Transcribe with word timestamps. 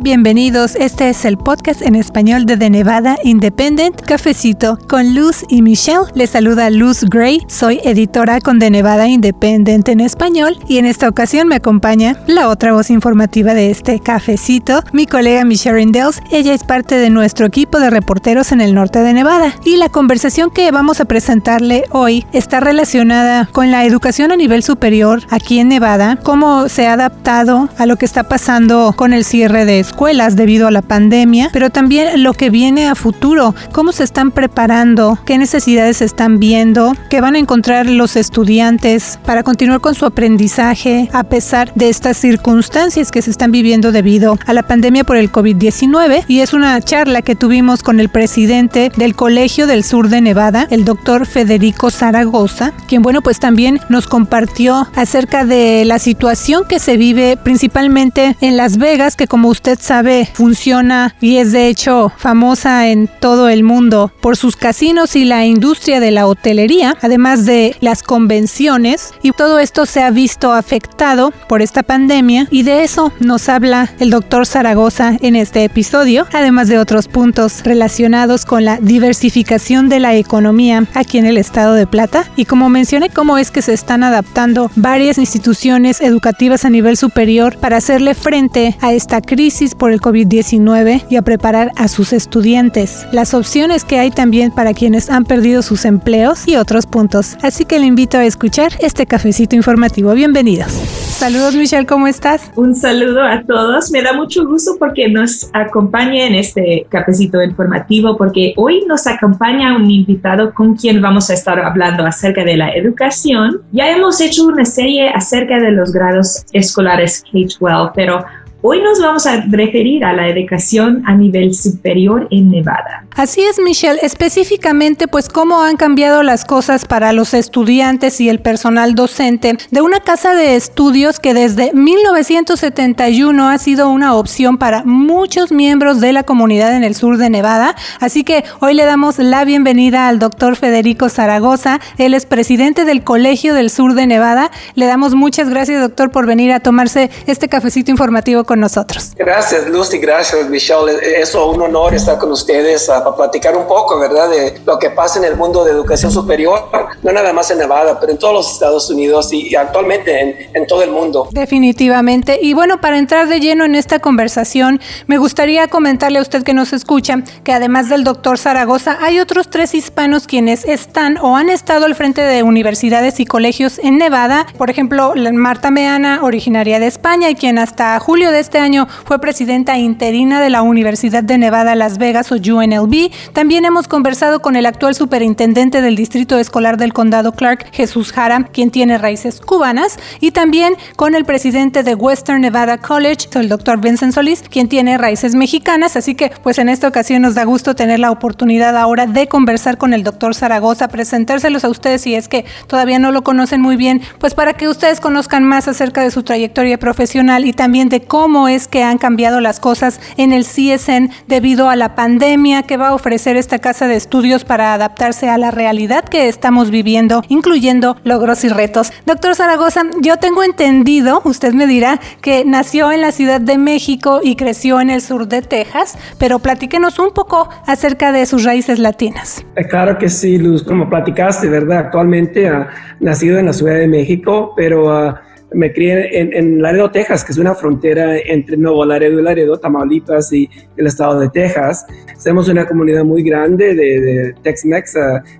Bienvenidos, 0.00 0.76
este 0.76 1.08
es 1.08 1.24
el 1.24 1.36
podcast 1.36 1.82
en 1.82 1.96
español 1.96 2.46
de 2.46 2.56
The 2.56 2.70
Nevada 2.70 3.16
Independent 3.24 4.00
Cafecito 4.00 4.78
con 4.88 5.12
Luz 5.12 5.44
y 5.48 5.60
Michelle. 5.60 6.04
Les 6.14 6.30
saluda 6.30 6.70
Luz 6.70 7.02
Gray, 7.02 7.42
soy 7.48 7.80
editora 7.82 8.40
con 8.40 8.60
The 8.60 8.70
Nevada 8.70 9.08
Independent 9.08 9.88
en 9.88 9.98
español 9.98 10.56
y 10.68 10.78
en 10.78 10.86
esta 10.86 11.08
ocasión 11.08 11.48
me 11.48 11.56
acompaña 11.56 12.16
la 12.28 12.48
otra 12.48 12.72
voz 12.72 12.90
informativa 12.90 13.54
de 13.54 13.72
este 13.72 13.98
cafecito, 13.98 14.84
mi 14.92 15.06
colega 15.06 15.44
Michelle 15.44 15.74
Rindels. 15.74 16.20
Ella 16.30 16.54
es 16.54 16.62
parte 16.62 16.96
de 16.96 17.10
nuestro 17.10 17.46
equipo 17.46 17.80
de 17.80 17.90
reporteros 17.90 18.52
en 18.52 18.60
el 18.60 18.74
norte 18.76 19.00
de 19.00 19.12
Nevada 19.12 19.52
y 19.64 19.78
la 19.78 19.88
conversación 19.88 20.50
que 20.50 20.70
vamos 20.70 21.00
a 21.00 21.06
presentarle 21.06 21.86
hoy 21.90 22.24
está 22.32 22.60
relacionada 22.60 23.48
con 23.50 23.72
la 23.72 23.84
educación 23.84 24.30
a 24.30 24.36
nivel 24.36 24.62
superior 24.62 25.22
aquí 25.28 25.58
en 25.58 25.66
Nevada, 25.66 26.20
cómo 26.22 26.68
se 26.68 26.86
ha 26.86 26.92
adaptado 26.92 27.68
a 27.76 27.86
lo 27.86 27.96
que 27.96 28.06
está 28.06 28.28
pasando 28.28 28.94
con 28.96 29.12
el 29.12 29.24
cierre 29.24 29.64
de 29.64 29.87
escuelas 29.88 30.36
debido 30.36 30.68
a 30.68 30.70
la 30.70 30.82
pandemia, 30.82 31.48
pero 31.52 31.70
también 31.70 32.22
lo 32.22 32.34
que 32.34 32.50
viene 32.50 32.88
a 32.88 32.94
futuro, 32.94 33.54
cómo 33.72 33.92
se 33.92 34.04
están 34.04 34.30
preparando, 34.32 35.18
qué 35.24 35.38
necesidades 35.38 36.02
están 36.02 36.38
viendo, 36.38 36.92
qué 37.08 37.20
van 37.22 37.36
a 37.36 37.38
encontrar 37.38 37.86
los 37.86 38.16
estudiantes 38.16 39.18
para 39.24 39.42
continuar 39.42 39.80
con 39.80 39.94
su 39.94 40.04
aprendizaje 40.04 41.08
a 41.12 41.24
pesar 41.24 41.72
de 41.74 41.88
estas 41.88 42.18
circunstancias 42.18 43.10
que 43.10 43.22
se 43.22 43.30
están 43.30 43.50
viviendo 43.50 43.90
debido 43.90 44.38
a 44.46 44.52
la 44.52 44.62
pandemia 44.62 45.04
por 45.04 45.16
el 45.16 45.32
COVID-19. 45.32 46.24
Y 46.28 46.40
es 46.40 46.52
una 46.52 46.78
charla 46.82 47.22
que 47.22 47.34
tuvimos 47.34 47.82
con 47.82 47.98
el 47.98 48.10
presidente 48.10 48.92
del 48.96 49.14
Colegio 49.14 49.66
del 49.66 49.84
Sur 49.84 50.10
de 50.10 50.20
Nevada, 50.20 50.66
el 50.70 50.84
doctor 50.84 51.26
Federico 51.26 51.90
Zaragoza, 51.90 52.72
quien 52.86 53.00
bueno 53.00 53.22
pues 53.22 53.40
también 53.40 53.80
nos 53.88 54.06
compartió 54.06 54.86
acerca 54.94 55.46
de 55.46 55.86
la 55.86 55.98
situación 55.98 56.64
que 56.68 56.78
se 56.78 56.98
vive 56.98 57.38
principalmente 57.42 58.36
en 58.42 58.56
Las 58.56 58.76
Vegas, 58.76 59.16
que 59.16 59.26
como 59.26 59.48
usted 59.48 59.77
sabe 59.80 60.28
funciona 60.32 61.14
y 61.20 61.38
es 61.38 61.52
de 61.52 61.68
hecho 61.68 62.12
famosa 62.16 62.88
en 62.88 63.08
todo 63.20 63.48
el 63.48 63.62
mundo 63.62 64.12
por 64.20 64.36
sus 64.36 64.56
casinos 64.56 65.16
y 65.16 65.24
la 65.24 65.44
industria 65.46 66.00
de 66.00 66.10
la 66.10 66.26
hotelería, 66.26 66.96
además 67.00 67.46
de 67.46 67.76
las 67.80 68.02
convenciones. 68.02 69.12
Y 69.22 69.32
todo 69.32 69.58
esto 69.58 69.86
se 69.86 70.02
ha 70.02 70.10
visto 70.10 70.52
afectado 70.52 71.32
por 71.48 71.62
esta 71.62 71.82
pandemia 71.82 72.46
y 72.50 72.62
de 72.62 72.84
eso 72.84 73.12
nos 73.20 73.48
habla 73.48 73.90
el 73.98 74.10
doctor 74.10 74.46
Zaragoza 74.46 75.16
en 75.20 75.36
este 75.36 75.64
episodio, 75.64 76.26
además 76.32 76.68
de 76.68 76.78
otros 76.78 77.08
puntos 77.08 77.62
relacionados 77.64 78.44
con 78.44 78.64
la 78.64 78.78
diversificación 78.78 79.88
de 79.88 80.00
la 80.00 80.14
economía 80.14 80.84
aquí 80.94 81.18
en 81.18 81.26
el 81.26 81.38
estado 81.38 81.74
de 81.74 81.86
Plata. 81.86 82.26
Y 82.36 82.44
como 82.44 82.68
mencioné, 82.68 83.10
cómo 83.10 83.38
es 83.38 83.50
que 83.50 83.62
se 83.62 83.72
están 83.72 84.02
adaptando 84.02 84.70
varias 84.76 85.18
instituciones 85.18 86.00
educativas 86.00 86.64
a 86.64 86.70
nivel 86.70 86.96
superior 86.96 87.58
para 87.58 87.78
hacerle 87.78 88.14
frente 88.14 88.76
a 88.80 88.92
esta 88.92 89.20
crisis 89.20 89.67
por 89.74 89.92
el 89.92 90.00
COVID-19 90.00 91.04
y 91.08 91.16
a 91.16 91.22
preparar 91.22 91.72
a 91.76 91.88
sus 91.88 92.12
estudiantes, 92.12 93.06
las 93.12 93.34
opciones 93.34 93.84
que 93.84 93.98
hay 93.98 94.10
también 94.10 94.50
para 94.50 94.74
quienes 94.74 95.10
han 95.10 95.24
perdido 95.24 95.62
sus 95.62 95.84
empleos 95.84 96.46
y 96.46 96.56
otros 96.56 96.86
puntos. 96.86 97.36
Así 97.42 97.64
que 97.64 97.78
le 97.78 97.86
invito 97.86 98.18
a 98.18 98.24
escuchar 98.24 98.72
este 98.80 99.06
cafecito 99.06 99.56
informativo. 99.56 100.12
Bienvenidos. 100.14 100.72
Saludos 101.18 101.56
Michelle, 101.56 101.84
¿cómo 101.84 102.06
estás? 102.06 102.50
Un 102.54 102.76
saludo 102.76 103.22
a 103.22 103.42
todos. 103.42 103.90
Me 103.90 104.02
da 104.02 104.12
mucho 104.12 104.46
gusto 104.46 104.76
porque 104.78 105.08
nos 105.08 105.50
acompaña 105.52 106.26
en 106.26 106.36
este 106.36 106.86
cafecito 106.88 107.42
informativo 107.42 108.16
porque 108.16 108.54
hoy 108.56 108.84
nos 108.86 109.06
acompaña 109.06 109.76
un 109.76 109.90
invitado 109.90 110.54
con 110.54 110.76
quien 110.76 111.02
vamos 111.02 111.28
a 111.30 111.34
estar 111.34 111.58
hablando 111.58 112.06
acerca 112.06 112.44
de 112.44 112.56
la 112.56 112.70
educación. 112.70 113.62
Ya 113.72 113.90
hemos 113.90 114.20
hecho 114.20 114.46
una 114.46 114.64
serie 114.64 115.08
acerca 115.10 115.58
de 115.58 115.72
los 115.72 115.92
grados 115.92 116.44
escolares 116.52 117.24
K-12, 117.32 117.92
pero 117.94 118.24
Hoy 118.60 118.82
nos 118.82 119.00
vamos 119.00 119.24
a 119.24 119.44
referir 119.48 120.04
a 120.04 120.12
la 120.12 120.26
educación 120.26 121.04
a 121.06 121.14
nivel 121.14 121.54
superior 121.54 122.26
en 122.32 122.50
Nevada. 122.50 123.06
Así 123.14 123.40
es, 123.40 123.60
Michelle. 123.60 124.00
Específicamente, 124.02 125.06
pues 125.06 125.28
cómo 125.28 125.62
han 125.62 125.76
cambiado 125.76 126.24
las 126.24 126.44
cosas 126.44 126.84
para 126.84 127.12
los 127.12 127.34
estudiantes 127.34 128.20
y 128.20 128.28
el 128.28 128.40
personal 128.40 128.96
docente 128.96 129.56
de 129.70 129.80
una 129.80 130.00
casa 130.00 130.34
de 130.34 130.56
estudios 130.56 131.20
que 131.20 131.34
desde 131.34 131.72
1971 131.72 133.48
ha 133.48 133.58
sido 133.58 133.90
una 133.90 134.16
opción 134.16 134.58
para 134.58 134.82
muchos 134.84 135.52
miembros 135.52 136.00
de 136.00 136.12
la 136.12 136.24
comunidad 136.24 136.74
en 136.74 136.82
el 136.82 136.96
sur 136.96 137.16
de 137.16 137.30
Nevada. 137.30 137.76
Así 138.00 138.24
que 138.24 138.42
hoy 138.58 138.74
le 138.74 138.86
damos 138.86 139.18
la 139.18 139.44
bienvenida 139.44 140.08
al 140.08 140.18
doctor 140.18 140.56
Federico 140.56 141.08
Zaragoza. 141.08 141.78
Él 141.96 142.12
es 142.12 142.26
presidente 142.26 142.84
del 142.84 143.04
Colegio 143.04 143.54
del 143.54 143.70
Sur 143.70 143.94
de 143.94 144.08
Nevada. 144.08 144.50
Le 144.74 144.86
damos 144.86 145.14
muchas 145.14 145.48
gracias, 145.48 145.80
doctor, 145.80 146.10
por 146.10 146.26
venir 146.26 146.52
a 146.52 146.58
tomarse 146.58 147.08
este 147.26 147.48
cafecito 147.48 147.92
informativo 147.92 148.47
con 148.48 148.60
nosotros. 148.60 149.10
Gracias, 149.14 149.68
Lucy, 149.68 149.98
gracias, 149.98 150.48
Michelle. 150.48 150.98
Es 151.20 151.34
un 151.34 151.60
honor 151.60 151.94
estar 151.94 152.18
con 152.18 152.32
ustedes 152.32 152.88
a, 152.88 153.14
platicar 153.14 153.54
un 153.54 153.66
poco, 153.66 153.98
¿verdad?, 154.00 154.30
de 154.30 154.58
lo 154.64 154.78
que 154.78 154.88
pasa 154.88 155.18
en 155.18 155.26
el 155.26 155.36
mundo 155.36 155.64
de 155.64 155.72
educación 155.72 156.10
superior, 156.10 156.70
no 157.02 157.12
nada 157.12 157.34
más 157.34 157.50
en 157.50 157.58
Nevada, 157.58 158.00
pero 158.00 158.12
en 158.12 158.18
todos 158.18 158.32
los 158.32 158.52
Estados 158.52 158.88
Unidos 158.88 159.30
y, 159.32 159.54
actualmente 159.54 160.18
en, 160.18 160.36
en 160.54 160.66
todo 160.66 160.82
el 160.82 160.90
mundo. 160.90 161.28
Definitivamente. 161.30 162.38
Y 162.40 162.54
bueno, 162.54 162.80
para 162.80 162.96
entrar 162.96 163.28
de 163.28 163.38
lleno 163.38 163.66
en 163.66 163.74
esta 163.74 163.98
conversación, 163.98 164.80
me 165.06 165.18
gustaría 165.18 165.68
comentarle 165.68 166.18
a 166.18 166.22
usted 166.22 166.42
que 166.42 166.54
nos 166.54 166.72
escucha 166.72 167.22
que 167.44 167.52
además 167.52 167.90
del 167.90 168.02
doctor 168.02 168.38
Zaragoza, 168.38 168.96
hay 169.02 169.20
otros 169.20 169.50
tres 169.50 169.74
hispanos 169.74 170.26
quienes 170.26 170.64
están 170.64 171.18
o 171.18 171.36
han 171.36 171.50
estado 171.50 171.84
al 171.84 171.94
frente 171.94 172.22
de 172.22 172.42
universidades 172.42 173.20
y 173.20 173.26
colegios 173.26 173.78
en 173.78 173.98
Nevada. 173.98 174.46
Por 174.56 174.70
ejemplo, 174.70 175.12
Marta 175.34 175.70
Meana, 175.70 176.20
originaria 176.22 176.80
de 176.80 176.86
España 176.86 177.28
y 177.28 177.34
quien 177.34 177.58
hasta 177.58 177.98
julio 178.00 178.30
de 178.30 178.37
este 178.38 178.58
año 178.58 178.86
fue 179.04 179.20
presidenta 179.20 179.76
interina 179.78 180.40
de 180.40 180.50
la 180.50 180.62
Universidad 180.62 181.22
de 181.22 181.38
Nevada 181.38 181.74
Las 181.74 181.98
Vegas 181.98 182.32
o 182.32 182.36
UNLV. 182.36 183.10
También 183.32 183.64
hemos 183.64 183.88
conversado 183.88 184.40
con 184.40 184.56
el 184.56 184.66
actual 184.66 184.94
superintendente 184.94 185.80
del 185.80 185.96
Distrito 185.96 186.38
Escolar 186.38 186.76
del 186.76 186.92
Condado 186.92 187.32
Clark, 187.32 187.66
Jesús 187.72 188.12
Jara, 188.12 188.48
quien 188.52 188.70
tiene 188.70 188.98
raíces 188.98 189.40
cubanas, 189.40 189.98
y 190.20 190.30
también 190.30 190.74
con 190.96 191.14
el 191.14 191.24
presidente 191.24 191.82
de 191.82 191.94
Western 191.94 192.40
Nevada 192.40 192.78
College, 192.78 193.28
el 193.34 193.48
doctor 193.48 193.80
Vincent 193.80 194.14
Solís, 194.14 194.42
quien 194.48 194.68
tiene 194.68 194.98
raíces 194.98 195.34
mexicanas. 195.34 195.96
Así 195.96 196.14
que, 196.14 196.30
pues 196.42 196.58
en 196.58 196.68
esta 196.68 196.88
ocasión 196.88 197.22
nos 197.22 197.34
da 197.34 197.44
gusto 197.44 197.74
tener 197.74 197.98
la 197.98 198.10
oportunidad 198.10 198.76
ahora 198.76 199.06
de 199.06 199.26
conversar 199.26 199.78
con 199.78 199.94
el 199.94 200.04
doctor 200.04 200.34
Zaragoza, 200.34 200.88
presentárselos 200.88 201.64
a 201.64 201.68
ustedes 201.68 202.02
si 202.02 202.14
es 202.14 202.28
que 202.28 202.44
todavía 202.66 202.98
no 202.98 203.10
lo 203.10 203.22
conocen 203.22 203.60
muy 203.60 203.76
bien, 203.76 204.00
pues 204.18 204.34
para 204.34 204.52
que 204.52 204.68
ustedes 204.68 205.00
conozcan 205.00 205.44
más 205.44 205.68
acerca 205.68 206.02
de 206.02 206.10
su 206.10 206.22
trayectoria 206.22 206.78
profesional 206.78 207.44
y 207.44 207.52
también 207.52 207.88
de 207.88 208.02
cómo 208.02 208.27
cómo 208.28 208.46
es 208.46 208.68
que 208.68 208.82
han 208.82 208.98
cambiado 208.98 209.40
las 209.40 209.58
cosas 209.58 210.02
en 210.18 210.34
el 210.34 210.44
CSN 210.44 211.08
debido 211.28 211.70
a 211.70 211.76
la 211.76 211.94
pandemia, 211.94 212.62
que 212.62 212.76
va 212.76 212.88
a 212.88 212.94
ofrecer 212.94 213.38
esta 213.38 213.58
casa 213.58 213.88
de 213.88 213.96
estudios 213.96 214.44
para 214.44 214.74
adaptarse 214.74 215.30
a 215.30 215.38
la 215.38 215.50
realidad 215.50 216.04
que 216.04 216.28
estamos 216.28 216.70
viviendo, 216.70 217.22
incluyendo 217.28 217.96
logros 218.04 218.44
y 218.44 218.50
retos. 218.50 218.92
Doctor 219.06 219.34
Zaragoza, 219.34 219.84
yo 220.02 220.18
tengo 220.18 220.42
entendido, 220.42 221.22
usted 221.24 221.54
me 221.54 221.66
dirá, 221.66 222.00
que 222.20 222.44
nació 222.44 222.92
en 222.92 223.00
la 223.00 223.12
Ciudad 223.12 223.40
de 223.40 223.56
México 223.56 224.20
y 224.22 224.36
creció 224.36 224.78
en 224.82 224.90
el 224.90 225.00
sur 225.00 225.26
de 225.26 225.40
Texas, 225.40 225.96
pero 226.18 226.38
platíquenos 226.38 226.98
un 226.98 227.14
poco 227.14 227.48
acerca 227.66 228.12
de 228.12 228.26
sus 228.26 228.44
raíces 228.44 228.78
latinas. 228.78 229.42
Eh, 229.56 229.64
claro 229.66 229.96
que 229.96 230.10
sí, 230.10 230.36
Luz, 230.36 230.62
como 230.62 230.90
platicaste, 230.90 231.48
¿verdad? 231.48 231.78
Actualmente 231.78 232.46
ha 232.46 232.68
nacido 233.00 233.38
en 233.38 233.46
la 233.46 233.54
Ciudad 233.54 233.76
de 233.76 233.88
México, 233.88 234.52
pero... 234.54 234.92
Ah, 234.92 235.22
me 235.52 235.72
crié 235.72 236.20
en, 236.20 236.60
Laredo, 236.60 236.90
Texas, 236.90 237.24
que 237.24 237.32
es 237.32 237.38
una 237.38 237.54
frontera 237.54 238.18
entre 238.18 238.56
Nuevo 238.56 238.84
Laredo 238.84 239.18
y 239.18 239.22
Laredo, 239.22 239.56
Tamaulipas 239.56 240.32
y 240.32 240.48
el 240.76 240.86
estado 240.86 241.20
de 241.20 241.28
Texas. 241.30 241.86
Somos 242.18 242.48
una 242.48 242.66
comunidad 242.66 243.04
muy 243.04 243.22
grande 243.22 243.74
de, 243.74 244.34
Tex-Mex, 244.42 244.94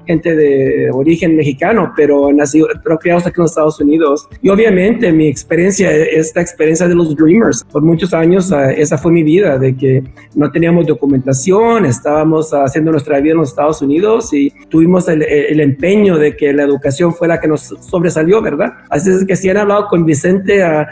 gente 0.06 0.34
de 0.34 0.90
origen 0.92 1.36
mexicano, 1.36 1.92
pero 1.96 2.32
nacido, 2.32 2.68
pero 2.82 2.98
criados 2.98 3.26
aquí 3.26 3.34
en 3.38 3.42
los 3.42 3.50
Estados 3.50 3.80
Unidos. 3.80 4.28
Y 4.40 4.48
obviamente 4.48 5.12
mi 5.12 5.28
experiencia 5.28 5.90
es 5.90 6.34
la 6.34 6.42
experiencia 6.42 6.88
de 6.88 6.94
los 6.94 7.14
Dreamers. 7.14 7.64
Por 7.64 7.82
muchos 7.82 8.14
años 8.14 8.52
ah, 8.52 8.72
esa 8.72 8.96
fue 8.96 9.12
mi 9.12 9.22
vida, 9.22 9.58
de 9.58 9.76
que 9.76 10.02
no 10.34 10.50
teníamos 10.50 10.86
documentación, 10.86 11.84
estábamos 11.84 12.52
haciendo 12.52 12.92
nuestra 12.92 13.20
vida 13.20 13.32
en 13.32 13.38
los 13.38 13.50
Estados 13.50 13.82
Unidos 13.82 14.32
y 14.32 14.50
tuvimos 14.68 15.08
el, 15.08 15.22
el 15.22 15.60
empeño 15.60 16.16
de 16.16 16.36
que 16.36 16.52
la 16.52 16.62
educación 16.62 17.12
fue 17.12 17.28
la 17.28 17.40
que 17.40 17.48
nos 17.48 17.62
sobresalió, 17.62 18.40
¿verdad? 18.40 18.72
Así 18.88 19.10
es 19.10 19.24
que 19.24 19.36
si 19.36 19.50
han 19.50 19.58
hablado 19.58 19.88
con 19.88 19.97
Vicente, 20.04 20.62
a, 20.62 20.88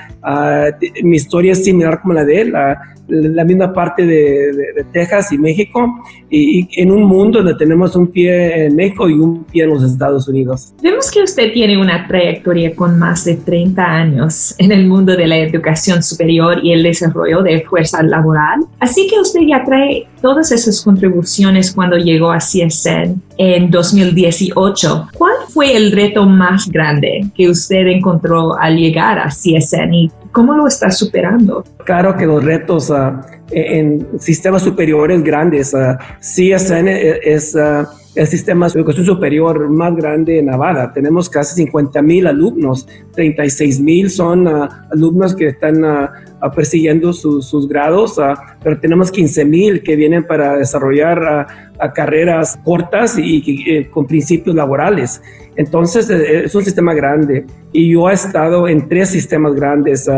mi 1.03 1.17
historia 1.17 1.53
es 1.53 1.65
similar 1.65 2.01
como 2.01 2.15
la 2.15 2.25
de 2.25 2.41
él, 2.41 2.57
a, 2.57 2.96
la 3.09 3.45
misma 3.45 3.73
parte 3.73 4.05
de, 4.05 4.85
Texas 4.93 5.33
y 5.33 5.39
México, 5.39 6.03
y, 6.31 6.69
en 6.81 6.91
un 6.91 7.05
mundo 7.05 7.39
donde 7.39 7.55
tenemos 7.55 7.95
un 7.97 8.09
pie 8.09 8.67
en 8.67 8.77
México 8.77 9.09
y 9.09 9.15
un 9.15 9.45
pie 9.45 9.65
en 9.65 9.71
los 9.71 9.83
Estados 9.83 10.29
Unidos. 10.29 10.73
Vemos 10.83 11.11
que 11.11 11.23
usted 11.23 11.53
tiene 11.53 11.79
una 11.79 12.07
trayectoria 12.07 12.75
con 12.75 12.99
más 12.99 13.25
de 13.25 13.37
30 13.37 13.83
años 13.83 14.55
en 14.59 14.73
el 14.73 14.87
mundo 14.87 15.17
de 15.17 15.27
la 15.27 15.39
educación 15.39 16.03
superior 16.03 16.59
y 16.63 16.73
el 16.73 16.83
desarrollo 16.83 17.43
de 17.43 17.63
fuerza 17.63 18.03
laboral, 18.03 18.61
así 18.81 19.07
que 19.09 19.21
usted 19.21 19.41
ya 19.47 19.65
trae 19.65 20.07
todas 20.21 20.51
esas 20.51 20.83
contribuciones 20.83 21.73
cuando 21.73 21.97
llegó 21.97 22.31
a 22.33 22.39
CSN 22.39 23.21
en 23.39 23.71
2018. 23.71 25.09
¿Cuál 25.17 25.35
fue 25.49 25.77
el 25.77 25.93
reto 25.93 26.27
más 26.27 26.69
grande 26.69 27.31
que 27.37 27.49
usted 27.49 27.87
encontró 27.87 28.59
al 28.59 28.77
llegar 28.77 29.19
a 29.19 29.29
CSN 29.29 29.95
y 29.95 30.11
cómo 30.37 30.53
lo 30.53 30.67
está 30.67 30.91
superando? 30.91 31.65
Claro 31.87 32.15
que 32.15 32.27
los 32.27 32.45
retos 32.45 32.91
uh, 32.91 33.19
en 33.51 34.07
sistemas 34.21 34.61
superiores 34.61 35.25
grandes, 35.25 35.73
uh, 35.73 35.97
CSN 36.21 36.89
es... 36.89 37.55
Uh, 37.55 37.87
el 38.17 38.27
sistema 38.27 38.67
de 38.67 38.79
educación 38.79 39.05
superior 39.05 39.69
más 39.69 39.95
grande 39.95 40.39
en 40.39 40.47
Nevada. 40.47 40.91
Tenemos 40.91 41.29
casi 41.29 41.55
50 41.55 42.01
mil 42.01 42.27
alumnos, 42.27 42.89
36 43.13 43.79
mil 43.81 44.09
son 44.09 44.49
ah, 44.49 44.89
alumnos 44.91 45.37
que 45.37 45.49
están 45.49 45.85
uh, 45.85 46.09
persiguiendo 46.55 47.13
sus 47.13 47.69
grados, 47.69 48.19
pero 48.63 48.81
tenemos 48.81 49.11
15 49.11 49.45
mil 49.45 49.83
que 49.83 49.97
vienen 49.97 50.27
para 50.27 50.57
desarrollar 50.57 51.47
carreras 51.95 52.59
cortas 52.65 53.19
y, 53.19 53.65
eh, 53.71 53.91
con 53.91 54.07
principios 54.07 54.57
laborales. 54.57 55.21
Entonces 55.57 56.09
eh, 56.11 56.45
es 56.45 56.55
un 56.55 56.65
sistema 56.65 56.95
grande 56.95 57.47
y 57.73 57.93
yo 57.93 58.09
he 58.09 58.15
estado 58.15 58.69
en 58.69 58.89
tres 58.89 59.11
sistemas 59.11 59.55
grandes, 59.55 60.09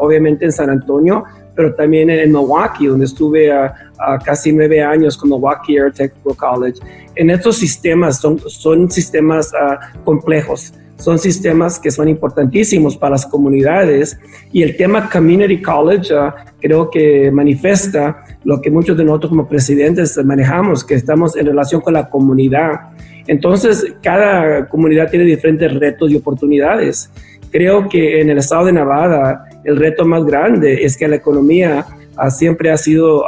obviamente 0.00 0.44
en 0.44 0.52
San 0.52 0.70
Antonio, 0.70 1.24
pero 1.58 1.74
también 1.74 2.08
en 2.08 2.30
Milwaukee, 2.30 2.86
donde 2.86 3.06
estuve 3.06 3.50
a, 3.50 3.74
casi 4.24 4.52
nueve 4.52 4.80
años 4.80 5.16
con 5.16 5.28
Milwaukee 5.28 5.76
Air 5.76 5.92
Technical 5.92 6.36
College. 6.36 6.78
En 7.16 7.30
estos 7.30 7.56
sistemas 7.56 8.20
son, 8.20 8.38
son 8.38 8.88
sistemas 8.88 9.52
ah, 9.60 9.80
complejos, 10.04 10.72
son 10.98 11.18
sistemas 11.18 11.80
que 11.80 11.90
son 11.90 12.08
importantísimos 12.08 12.96
para 12.96 13.10
las 13.10 13.26
comunidades 13.26 14.16
y 14.52 14.62
el 14.62 14.76
tema 14.76 15.10
Community 15.10 15.60
College 15.60 16.14
ah, 16.14 16.32
creo 16.60 16.88
que 16.90 17.28
manifiesta 17.32 18.24
lo 18.44 18.60
que 18.60 18.70
muchos 18.70 18.96
de 18.96 19.04
nosotros 19.04 19.30
como 19.30 19.48
presidentes 19.48 20.16
manejamos, 20.24 20.84
que 20.84 20.94
estamos 20.94 21.36
en 21.36 21.46
relación 21.46 21.80
con 21.80 21.94
la 21.94 22.08
comunidad. 22.08 22.90
Entonces, 23.28 23.94
cada 24.02 24.68
comunidad 24.68 25.10
tiene 25.10 25.24
diferentes 25.26 25.72
retos 25.74 26.10
y 26.10 26.16
oportunidades. 26.16 27.10
Creo 27.50 27.88
que 27.88 28.20
en 28.20 28.30
el 28.30 28.38
estado 28.38 28.66
de 28.66 28.72
Nevada 28.72 29.44
el 29.64 29.76
reto 29.76 30.04
más 30.04 30.24
grande 30.24 30.82
es 30.82 30.96
que 30.96 31.06
la 31.06 31.16
economía 31.16 31.86
siempre 32.30 32.70
ha 32.70 32.76
sido, 32.76 33.24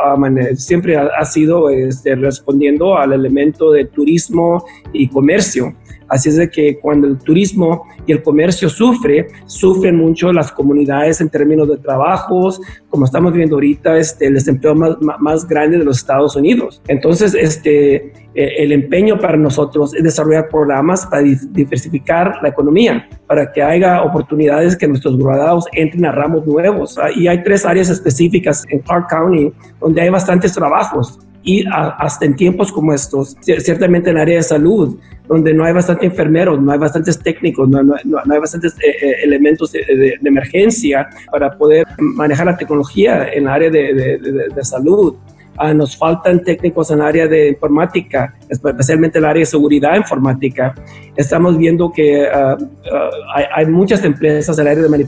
siempre 0.56 0.96
ha, 0.96 1.24
sido 1.24 1.70
este, 1.70 2.16
respondiendo 2.16 2.98
al 2.98 3.12
elemento 3.12 3.70
de 3.70 3.84
turismo 3.84 4.64
y 4.92 5.08
comercio. 5.08 5.74
Así 6.10 6.28
es 6.28 6.36
de 6.36 6.50
que 6.50 6.78
cuando 6.78 7.06
el 7.06 7.16
turismo 7.18 7.86
y 8.04 8.12
el 8.12 8.22
comercio 8.22 8.68
sufre, 8.68 9.28
sufren 9.46 9.96
mucho 9.96 10.32
las 10.32 10.50
comunidades 10.52 11.20
en 11.20 11.30
términos 11.30 11.68
de 11.68 11.78
trabajos, 11.78 12.60
como 12.88 13.04
estamos 13.04 13.32
viendo 13.32 13.54
ahorita, 13.54 13.96
este, 13.96 14.26
el 14.26 14.34
desempleo 14.34 14.74
más, 14.74 14.96
más 15.20 15.46
grande 15.46 15.78
de 15.78 15.84
los 15.84 15.98
Estados 15.98 16.34
Unidos. 16.34 16.82
Entonces, 16.88 17.34
este, 17.34 18.12
eh, 18.34 18.54
el 18.58 18.72
empeño 18.72 19.18
para 19.18 19.36
nosotros 19.36 19.94
es 19.94 20.02
desarrollar 20.02 20.48
programas 20.48 21.06
para 21.06 21.22
diversificar 21.22 22.38
la 22.42 22.48
economía, 22.48 23.08
para 23.26 23.52
que 23.52 23.62
haya 23.62 24.02
oportunidades 24.02 24.76
que 24.76 24.88
nuestros 24.88 25.16
graduados 25.16 25.66
entren 25.72 26.06
a 26.06 26.12
ramos 26.12 26.46
nuevos. 26.46 26.98
¿ah? 26.98 27.10
Y 27.14 27.28
hay 27.28 27.42
tres 27.42 27.64
áreas 27.64 27.88
específicas 27.88 28.64
en 28.68 28.80
Clark 28.80 29.08
County 29.08 29.52
donde 29.80 30.00
hay 30.00 30.10
bastantes 30.10 30.52
trabajos 30.52 31.18
y 31.42 31.64
hasta 31.70 32.26
en 32.26 32.36
tiempos 32.36 32.70
como 32.72 32.92
estos, 32.92 33.36
ciertamente 33.40 34.10
en 34.10 34.16
el 34.16 34.22
área 34.22 34.36
de 34.36 34.42
salud, 34.42 34.98
donde 35.26 35.54
no 35.54 35.64
hay 35.64 35.72
bastantes 35.72 36.10
enfermeros, 36.10 36.60
no 36.60 36.72
hay 36.72 36.78
bastantes 36.78 37.18
técnicos, 37.18 37.68
no, 37.68 37.94
hay 37.94 38.38
bastantes 38.38 38.74
eh, 38.74 38.96
eh, 39.00 39.14
elementos 39.22 39.72
de, 39.72 40.18
emergencia 40.22 41.08
para 41.30 41.56
poder 41.56 41.86
manejar 41.98 42.46
la 42.46 42.56
tecnología 42.56 43.32
en 43.32 43.44
el 43.44 43.48
área 43.48 43.70
de 43.70 44.64
salud. 44.64 45.14
Ah, 45.62 45.74
nos 45.74 45.94
faltan 45.94 46.42
técnicos 46.42 46.90
en 46.90 47.00
el 47.00 47.04
área 47.04 47.28
de 47.28 47.50
informática, 47.50 48.34
especialmente 48.48 49.18
en 49.18 49.24
el 49.24 49.30
área 49.30 49.40
de 49.40 49.46
seguridad 49.46 49.94
informática. 49.94 50.74
Estamos 51.14 51.58
viendo 51.58 51.92
que 51.92 52.26
ah, 52.26 52.56
ah, 52.90 53.10
hay, 53.56 53.66
muchas 53.66 54.02
empresas 54.02 54.58
en 54.58 54.66
el 54.66 54.72
área 54.72 54.84
de 54.84 55.06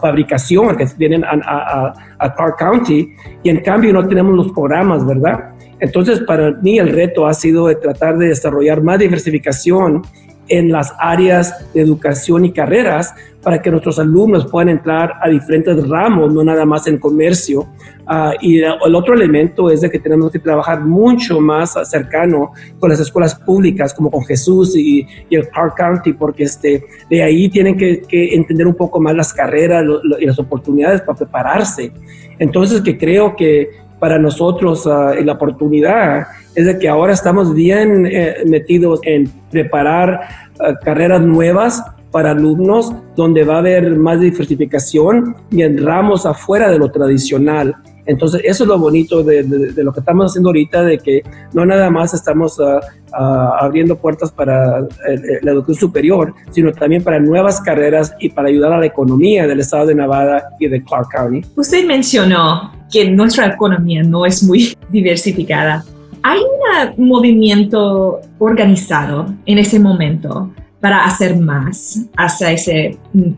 fabricación 0.00 0.76
que 0.76 0.86
vienen 0.96 1.24
a, 1.24 1.92
a, 2.20 2.34
Clark 2.36 2.56
County 2.56 3.14
y 3.42 3.50
en 3.50 3.62
cambio 3.62 3.92
no 3.92 4.06
tenemos 4.06 4.36
los 4.36 4.52
programas, 4.52 5.04
¿verdad? 5.04 5.50
Entonces, 5.80 6.20
para 6.20 6.52
mí 6.52 6.78
el 6.78 6.90
reto 6.90 7.26
ha 7.26 7.34
sido 7.34 7.66
de 7.66 7.74
tratar 7.74 8.16
de 8.16 8.28
desarrollar 8.28 8.80
más 8.80 9.00
diversificación 9.00 10.02
en 10.48 10.70
las 10.70 10.92
áreas 10.98 11.72
de 11.72 11.80
educación 11.80 12.44
y 12.44 12.52
carreras 12.52 13.14
para 13.42 13.60
que 13.60 13.70
nuestros 13.70 13.98
alumnos 13.98 14.46
puedan 14.46 14.70
entrar 14.70 15.12
a 15.20 15.28
diferentes 15.28 15.86
ramos, 15.88 16.32
no 16.32 16.42
nada 16.42 16.64
más 16.64 16.86
en 16.86 16.98
comercio. 16.98 17.68
Ah, 18.06 18.32
y 18.40 18.60
el 18.60 18.94
otro 18.94 19.14
elemento 19.14 19.70
es 19.70 19.82
de 19.82 19.90
que 19.90 19.98
tenemos 19.98 20.32
que 20.32 20.38
trabajar 20.38 20.80
mucho 20.80 21.40
más 21.40 21.74
cercano 21.88 22.52
con 22.78 22.90
las 22.90 23.00
escuelas 23.00 23.34
públicas, 23.34 23.92
como 23.92 24.10
con 24.10 24.24
Jesús 24.24 24.74
y, 24.76 25.06
el 25.30 25.46
Park 25.48 25.74
County, 25.76 26.14
porque 26.14 26.44
este, 26.44 26.84
de 27.10 27.22
ahí 27.22 27.48
tienen 27.48 27.76
que, 27.76 28.02
entender 28.10 28.66
un 28.66 28.74
poco 28.74 29.00
más 29.00 29.14
las 29.14 29.32
carreras 29.32 29.84
y 30.18 30.26
las 30.26 30.38
oportunidades 30.38 31.02
para 31.02 31.18
prepararse. 31.18 31.92
Entonces, 32.38 32.80
que 32.80 32.96
creo 32.96 33.36
que 33.36 33.83
para 34.04 34.18
nosotros 34.18 34.84
uh, 34.84 35.14
la 35.24 35.32
oportunidad 35.32 36.26
es 36.54 36.66
de 36.66 36.78
que 36.78 36.90
ahora 36.90 37.14
estamos 37.14 37.54
bien 37.54 38.04
eh, 38.04 38.34
metidos 38.46 39.00
en 39.02 39.32
preparar 39.50 40.20
ah, 40.60 40.74
carreras 40.84 41.22
nuevas 41.22 41.82
para 42.10 42.32
alumnos 42.32 42.92
donde 43.16 43.44
va 43.44 43.54
a 43.54 43.58
haber 43.60 43.96
más 43.96 44.20
diversificación 44.20 45.34
y 45.50 45.62
en 45.62 45.82
ramos 45.82 46.26
afuera 46.26 46.70
de 46.70 46.78
lo 46.78 46.90
tradicional. 46.90 47.76
Entonces, 48.06 48.42
eso 48.44 48.64
es 48.64 48.68
lo 48.68 48.78
bonito 48.78 49.22
de, 49.22 49.42
lo 49.76 49.92
que 49.92 50.00
estamos 50.00 50.30
haciendo 50.30 50.50
ahorita, 50.50 50.82
de 50.82 50.98
que 50.98 51.22
no 51.52 51.64
nada 51.64 51.90
más 51.90 52.12
estamos 52.14 52.60
ah, 52.60 53.56
abriendo 53.60 53.96
puertas 53.96 54.30
para 54.30 54.80
eh, 54.80 54.84
eh, 55.08 55.38
la 55.42 55.52
educación 55.52 55.76
superior, 55.76 56.34
sino 56.50 56.72
también 56.72 57.02
para 57.02 57.18
nuevas 57.18 57.60
carreras 57.60 58.14
y 58.20 58.28
para 58.28 58.48
ayudar 58.48 58.72
a 58.72 58.78
la 58.78 58.86
economía 58.86 59.46
del 59.46 59.60
estado 59.60 59.86
de 59.86 59.94
Nevada 59.94 60.50
y 60.60 60.68
de 60.68 60.82
Clark 60.82 61.08
County. 61.10 61.42
Usted 61.56 61.86
mencionó 61.86 62.72
que 62.92 63.10
nuestra 63.10 63.46
economía 63.46 64.02
no 64.02 64.26
es 64.26 64.42
muy 64.42 64.76
diversificada. 64.90 65.84
¿Hay 66.22 66.40
un 66.96 67.08
movimiento 67.08 68.20
organizado 68.38 69.26
en 69.44 69.58
ese 69.58 69.78
momento 69.78 70.50
para 70.80 71.04
hacer 71.04 71.36
más 71.36 72.06
hacia 72.16 72.52
esa 72.52 72.72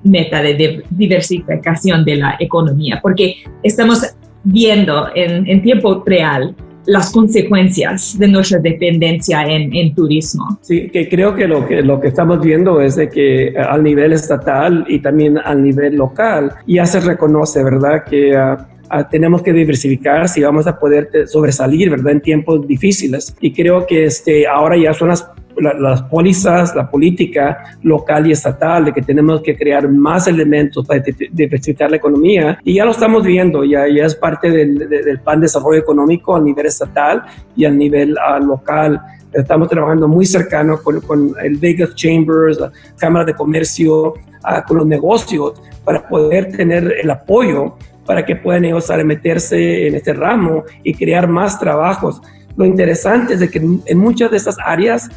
meta 0.04 0.40
de 0.42 0.84
diversificación 0.90 2.04
de 2.04 2.16
la 2.16 2.36
economía? 2.38 3.00
Porque 3.02 3.36
estamos 3.64 4.02
viendo 4.46 5.08
en, 5.14 5.62
tiempo 5.62 6.02
real 6.06 6.54
las 6.86 7.10
consecuencias 7.10 8.16
de 8.18 8.28
nuestra 8.28 8.60
dependencia 8.60 9.42
en, 9.42 9.94
turismo. 9.94 10.58
Sí, 10.62 10.88
que 10.88 11.08
creo 11.08 11.34
que 11.34 11.48
lo, 11.48 11.66
que 11.66 11.82
lo 11.82 12.00
que 12.00 12.08
estamos 12.08 12.40
viendo 12.40 12.80
es 12.80 12.94
de 12.94 13.08
que 13.08 13.48
eh, 13.48 13.58
al 13.58 13.82
nivel 13.82 14.12
estatal 14.12 14.84
y 14.88 15.00
también 15.00 15.36
al 15.38 15.62
nivel 15.62 15.96
local 15.96 16.52
ya 16.66 16.86
se 16.86 17.00
reconoce, 17.00 17.64
¿verdad? 17.64 18.04
Que 18.04 18.36
ah, 18.36 18.68
Ah, 18.88 19.08
tenemos 19.08 19.42
que 19.42 19.52
diversificar 19.52 20.28
si 20.28 20.42
vamos 20.42 20.66
a 20.66 20.78
poder 20.78 21.10
eh, 21.12 21.26
sobresalir, 21.26 21.90
¿verdad? 21.90 22.12
En 22.12 22.20
tiempos 22.20 22.66
difíciles. 22.66 23.34
Y 23.40 23.52
creo 23.52 23.86
que 23.86 24.04
este, 24.04 24.46
ahora 24.46 24.76
ya 24.76 24.94
son 24.94 25.08
las, 25.08 25.28
las 25.58 26.02
pólizas, 26.02 26.74
la 26.74 26.90
política 26.90 27.78
local 27.82 28.26
y 28.26 28.32
estatal, 28.32 28.86
de 28.86 28.92
que 28.92 29.02
tenemos 29.02 29.40
que 29.40 29.56
crear 29.56 29.88
más 29.88 30.26
elementos 30.26 30.86
para 30.86 31.02
diversificar 31.30 31.90
la 31.90 31.96
economía. 31.96 32.58
Y 32.64 32.74
ya 32.74 32.84
lo 32.84 32.90
estamos 32.90 33.24
viendo, 33.24 33.64
ya, 33.64 33.86
ya 33.88 34.04
es 34.04 34.14
parte 34.14 34.50
del, 34.50 34.78
del 34.78 35.20
plan 35.20 35.40
de 35.40 35.44
desarrollo 35.44 35.80
económico 35.80 36.36
a 36.36 36.40
nivel 36.40 36.66
estatal 36.66 37.22
y 37.54 37.64
a 37.64 37.70
nivel 37.70 38.16
ah, 38.18 38.38
local. 38.38 39.00
Estamos 39.32 39.68
trabajando 39.68 40.08
muy 40.08 40.24
cercano 40.26 40.78
con, 40.82 41.00
con 41.00 41.32
el 41.42 41.56
Vegas 41.56 41.94
Chambers, 41.94 42.60
la 42.60 42.72
Cámara 42.96 43.24
de 43.24 43.34
Comercio, 43.34 44.14
ah, 44.42 44.64
con 44.64 44.78
los 44.78 44.86
negocios, 44.86 45.60
para 45.84 46.06
poder 46.08 46.50
tener 46.52 46.94
el 47.02 47.10
apoyo 47.10 47.76
para 48.06 48.24
que 48.24 48.36
puedan 48.36 48.64
ellos 48.64 48.88
meterse 49.04 49.88
en 49.88 49.96
este 49.96 50.14
ramo 50.14 50.64
y 50.84 50.94
crear 50.94 51.28
más 51.28 51.58
trabajos. 51.58 52.22
Lo 52.56 52.64
interesante 52.64 53.34
es 53.34 53.40
de 53.40 53.50
que 53.50 53.58
en 53.58 53.98
muchas 53.98 54.30
de 54.30 54.38
estas 54.38 54.56
áreas 54.64 55.10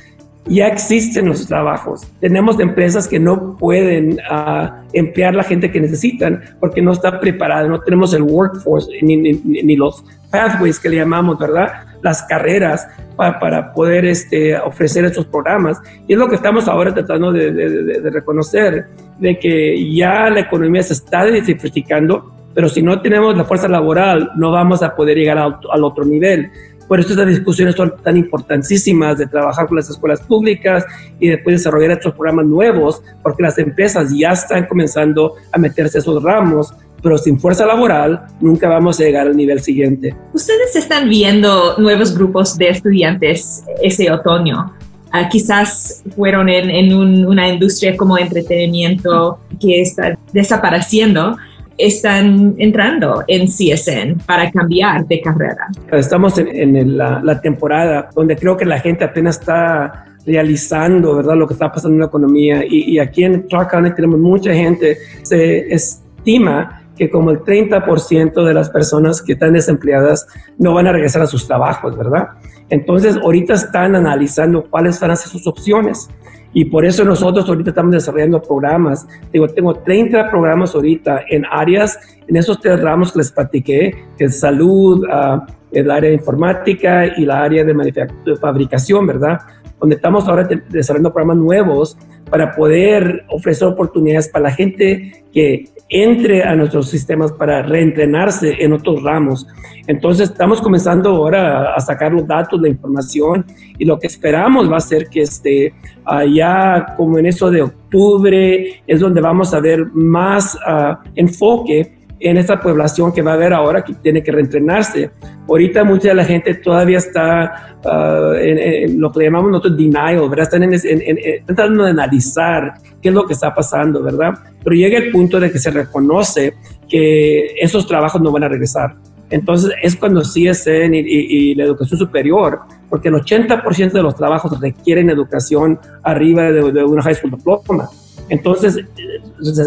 ya 0.50 0.68
existen 0.68 1.28
los 1.28 1.48
trabajos. 1.48 2.02
Tenemos 2.20 2.60
empresas 2.60 3.08
que 3.08 3.20
no 3.20 3.56
pueden 3.58 4.20
uh, 4.32 4.70
emplear 4.94 5.36
la 5.36 5.44
gente 5.44 5.72
que 5.72 5.80
necesitan 5.80 6.42
porque 6.60 6.82
no 6.82 6.92
está 6.92 7.20
preparada, 7.20 7.68
no 7.68 7.80
tenemos 7.80 8.14
el 8.14 8.24
workforce 8.24 8.90
ni, 9.02 9.76
los 9.76 10.04
pathways 10.32 10.80
que 10.80 10.90
le 10.90 10.98
llamamos, 10.98 11.40
¿verdad? 11.40 11.86
Las 12.02 12.24
carreras 12.24 12.88
para, 13.16 13.74
poder 13.74 14.06
este, 14.06 14.58
ofrecer 14.58 15.06
estos 15.06 15.26
programas. 15.26 15.78
Y 16.08 16.14
es 16.14 16.20
lo 16.20 16.28
que 16.28 16.36
estamos 16.36 16.68
ahora 16.68 16.94
tratando 16.94 17.32
de, 17.32 17.52
de 17.52 18.10
reconocer, 18.10 18.88
de 19.20 19.38
que 19.38 19.94
ya 19.94 20.30
la 20.30 20.42
economía 20.42 20.84
se 20.84 20.94
está 20.94 21.26
diversificando 21.26 22.34
pero 22.54 22.68
si 22.68 22.82
no 22.82 23.02
tenemos 23.02 23.38
la 23.38 23.46
fuerza 23.46 23.68
laboral, 23.68 24.32
no 24.36 24.52
vamos 24.52 24.82
a 24.82 24.96
poder 24.96 25.18
llegar 25.18 25.38
al, 25.38 25.84
otro 25.84 26.04
nivel. 26.04 26.52
Por 26.90 27.00
eso 27.00 27.10
estas 27.10 27.28
discusiones 27.28 27.76
son 27.76 27.94
tan 28.04 28.18
importantísimas 28.18 29.20
de 29.20 29.28
trabajar 29.28 29.68
con 29.68 29.78
las 29.78 29.90
escuelas 29.92 30.22
públicas 30.22 30.84
y 31.20 31.30
después 31.30 31.58
desarrollar 31.58 31.92
estos 31.92 32.14
programas 32.14 32.48
nuevos, 32.48 33.04
porque 33.22 33.44
las 33.44 33.60
empresas 33.60 34.12
ya 34.12 34.32
están 34.32 34.66
comenzando 34.66 35.36
a 35.54 35.60
meterse 35.60 36.00
esos 36.00 36.22
ramos, 36.24 36.74
pero 37.04 37.18
sin 37.20 37.40
fuerza 37.40 37.66
laboral 37.68 38.22
nunca 38.42 38.68
vamos 38.68 39.00
a 39.00 39.04
llegar 39.04 39.28
al 39.28 39.38
nivel 39.38 39.62
siguiente. 39.62 40.16
Ustedes 40.34 40.76
están 40.76 41.08
viendo 41.08 41.78
nuevos 41.78 42.18
grupos 42.18 42.58
de 42.58 42.70
estudiantes 42.70 43.64
ese 43.84 44.12
otoño. 44.12 44.74
ah, 45.12 45.30
quizás 45.30 46.04
fueron 46.16 46.50
en, 46.50 46.94
una 46.94 47.50
industria 47.50 47.96
como 47.96 48.18
entretenimiento 48.18 49.40
que 49.60 49.82
está 49.82 50.18
desapareciendo, 50.34 51.38
están 51.80 52.56
entrando 52.58 53.24
en 53.28 53.48
CSN 53.48 54.20
para 54.26 54.52
cambiar 54.52 55.08
de 55.08 55.22
carrera. 55.22 55.68
Estamos 55.92 56.38
en, 56.38 56.98
la, 56.98 57.42
temporada 57.42 58.10
donde 58.14 58.36
creo 58.36 58.58
que 58.58 58.66
la 58.66 58.80
gente 58.80 59.06
apenas 59.06 59.40
está 59.40 60.06
realizando, 60.26 61.16
¿verdad? 61.16 61.36
Lo 61.36 61.48
que 61.48 61.54
está 61.54 61.72
pasando 61.72 61.96
en 61.96 62.02
la 62.02 62.08
economía. 62.08 62.64
Y, 62.68 63.00
aquí 63.00 63.24
en 63.24 63.44
Clark 63.44 63.72
County 63.72 63.96
tenemos 63.96 64.20
mucha 64.20 64.54
gente, 64.54 64.98
se 65.24 65.74
estima 65.74 66.84
que 66.98 67.10
como 67.10 67.32
el 67.32 67.40
30% 67.40 68.46
de 68.46 68.54
las 68.54 68.70
personas 68.70 69.22
que 69.22 69.32
están 69.32 69.54
desempleadas 69.54 70.28
no 70.58 70.74
van 70.74 70.86
a 70.88 70.92
regresar 70.92 71.22
a 71.22 71.28
sus 71.28 71.48
trabajos, 71.48 71.98
¿verdad? 71.98 72.28
Entonces, 72.70 73.16
ahorita 73.16 73.54
están 73.54 73.96
analizando 73.96 74.70
cuáles 74.70 75.00
van 75.00 75.12
a 75.12 75.16
ser 75.16 75.30
sus 75.30 75.48
opciones. 75.48 76.10
Y 76.54 76.66
por 76.66 76.86
eso 76.86 77.04
nosotros 77.06 77.48
ahorita 77.48 77.70
estamos 77.70 77.92
desarrollando 77.92 78.42
programas. 78.42 79.08
Digo, 79.32 79.48
tengo 79.48 79.76
30 79.76 80.30
programas 80.30 80.74
ahorita 80.74 81.26
en 81.30 81.46
áreas, 81.46 82.00
en 82.28 82.36
esos 82.36 82.60
tres 82.60 82.82
ramos 82.82 83.12
que 83.12 83.20
les 83.20 83.32
platiqué, 83.32 84.06
que 84.18 84.26
es 84.26 84.40
salud, 84.40 85.04
uh, 85.04 85.42
el 85.72 85.92
área 85.92 86.10
de 86.10 86.16
informática 86.16 87.06
y 87.18 87.26
la 87.26 87.44
área 87.44 87.64
de, 87.64 88.08
fabricación, 88.42 89.06
¿verdad? 89.06 89.40
Donde 89.80 89.96
estamos 89.96 90.28
ahora 90.28 90.48
desarrollando 90.70 91.14
programas 91.14 91.38
nuevos 91.38 91.98
para 92.30 92.56
poder 92.56 93.26
ofrecer 93.30 93.68
oportunidades 93.68 94.28
para 94.28 94.44
la 94.44 94.52
gente 94.52 95.26
que 95.32 95.66
entre 95.90 96.44
a 96.44 96.56
nuestros 96.56 96.90
sistemas 96.90 97.32
para 97.32 97.64
reentrenarse 97.64 98.64
en 98.64 98.74
otros 98.74 99.02
ramos. 99.04 99.48
Entonces 99.88 100.30
estamos 100.30 100.62
comenzando 100.62 101.10
ahora 101.10 101.74
a 101.74 101.80
sacar 101.80 102.14
los 102.14 102.28
datos, 102.28 102.62
la 102.62 102.70
información 102.70 103.46
y 103.78 103.86
lo 103.86 103.98
que 104.00 104.08
esperamos 104.08 104.72
va 104.72 104.78
a 104.78 104.82
ser 104.82 105.10
que 105.10 105.22
este, 105.22 105.74
allá 106.06 106.94
como 106.96 107.18
en 107.18 107.26
eso 107.26 107.50
de 107.50 107.64
octubre 107.64 108.82
es 108.86 109.00
donde 109.00 109.20
vamos 109.20 109.54
a 109.54 109.60
ver 109.60 109.88
más 109.94 110.56
uh, 110.56 110.96
enfoque 111.16 111.99
en 112.20 112.38
esta 112.38 112.60
población 112.60 113.14
que 113.14 113.22
va 113.22 113.32
a 113.32 113.34
haber 113.36 113.54
ahora 113.54 113.84
que 113.84 113.94
tiene 113.94 114.22
que 114.22 114.32
reentrenarse. 114.32 115.12
Ahorita 115.48 115.84
mucha 115.84 116.10
de 116.10 116.16
la 116.16 116.26
gente 116.26 116.54
todavía 116.56 116.98
está 116.98 117.78
uh, 117.84 118.34
en, 118.34 119.00
lo 119.00 119.12
que 119.12 119.24
llamamos 119.24 119.52
nosotros 119.52 119.78
denial, 119.78 120.30
¿verdad? 120.30 120.44
Están 120.44 120.64
en, 120.64 121.46
tratando 121.46 121.86
de 121.86 121.92
analizar 121.92 122.74
qué 123.02 123.10
es 123.10 123.16
lo 123.16 123.26
que 123.26 123.34
está 123.34 123.54
pasando, 123.54 124.04
¿verdad? 124.04 124.34
Pero 124.64 124.76
llega 124.76 124.98
el 124.98 125.12
punto 125.12 125.40
de 125.40 125.52
que 125.52 125.60
se 125.60 125.72
reconoce 125.72 126.56
que 126.88 127.56
esos 127.60 127.88
trabajos 127.88 128.22
no 128.22 128.32
van 128.32 128.44
a 128.44 128.50
regresar. 128.50 128.96
Entonces 129.30 129.72
es 129.82 129.96
cuando 129.96 130.22
CSN 130.22 130.94
y, 130.96 131.00
y, 131.00 131.56
la 131.56 131.64
educación 131.64 132.00
superior, 132.00 132.62
porque 132.90 133.10
el 133.10 133.16
80% 133.16 133.92
de 133.92 134.02
los 134.02 134.16
trabajos 134.16 134.60
requieren 134.60 135.10
educación 135.10 135.80
arriba 136.04 136.52
de, 136.52 136.72
de 136.72 136.84
una 136.84 137.04
high 137.04 137.14
school 137.14 137.32
diploma. 137.32 137.88
Entonces, 138.30 138.80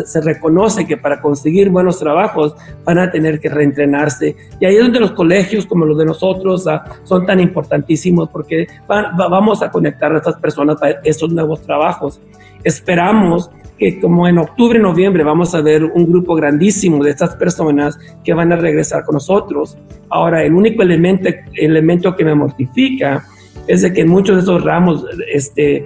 se, 0.07 0.21
reconoce 0.21 0.87
que 0.87 0.97
para 0.97 1.21
conseguir 1.21 1.69
buenos 1.69 1.99
trabajos 1.99 2.55
van 2.85 2.99
a 2.99 3.11
tener 3.11 3.41
que 3.41 3.49
reentrenarse. 3.49 4.37
Y 4.61 4.65
ahí 4.65 4.77
es 4.77 4.83
donde 4.83 5.01
los 5.01 5.13
colegios 5.13 5.67
como 5.67 5.85
los 5.85 5.99
de 5.99 6.05
nosotros 6.05 6.67
ah, 6.69 6.85
son 7.05 7.27
tan 7.27 7.41
importantísimos 7.41 8.29
porque 8.29 8.69
vamos 8.87 9.63
a 9.63 9.71
conectar 9.71 10.13
a 10.15 10.19
estas 10.19 10.37
personas 10.37 10.79
para 10.79 11.01
estos 11.05 11.33
nuevos 11.33 11.63
trabajos. 11.63 12.21
Esperamos 12.63 13.51
que 13.79 14.01
como 14.01 14.29
en 14.29 14.39
octubre, 14.39 14.79
noviembre 14.79 15.25
vamos 15.25 15.55
a 15.55 15.61
ver 15.61 15.83
un 15.85 16.07
grupo 16.07 16.37
grandísimo 16.37 17.03
de 17.03 17.11
estas 17.11 17.35
personas 17.35 17.99
que 18.23 18.33
van 18.33 18.53
a 18.53 18.57
regresar 18.57 19.05
con 19.05 19.15
nosotros. 19.15 19.77
Ahora, 20.09 20.45
el 20.45 20.55
único 20.55 20.83
elemento, 20.83 21.31
elemento 21.55 22.15
que 22.15 22.25
me 22.25 22.35
mortifica 22.35 23.25
es 23.67 23.83
de 23.83 23.93
que 23.93 24.03
en 24.03 24.09
muchos 24.09 24.37
de 24.37 24.43
esos 24.43 24.63
ramos, 24.63 25.05
este, 25.33 25.85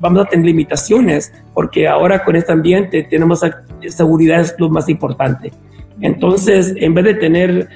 vamos 0.00 0.26
a 0.26 0.28
tener 0.28 0.46
limitaciones, 0.46 1.32
porque 1.54 1.88
ahora 1.88 2.24
con 2.24 2.36
este 2.36 2.52
ambiente 2.52 3.06
tenemos 3.08 3.42
seguridad 3.88 4.40
es 4.40 4.54
lo 4.58 4.68
más 4.68 4.88
importante. 4.88 5.52
Entonces, 6.00 6.74
en 6.76 6.94
vez 6.94 7.04
de 7.04 7.14
tener 7.14 7.68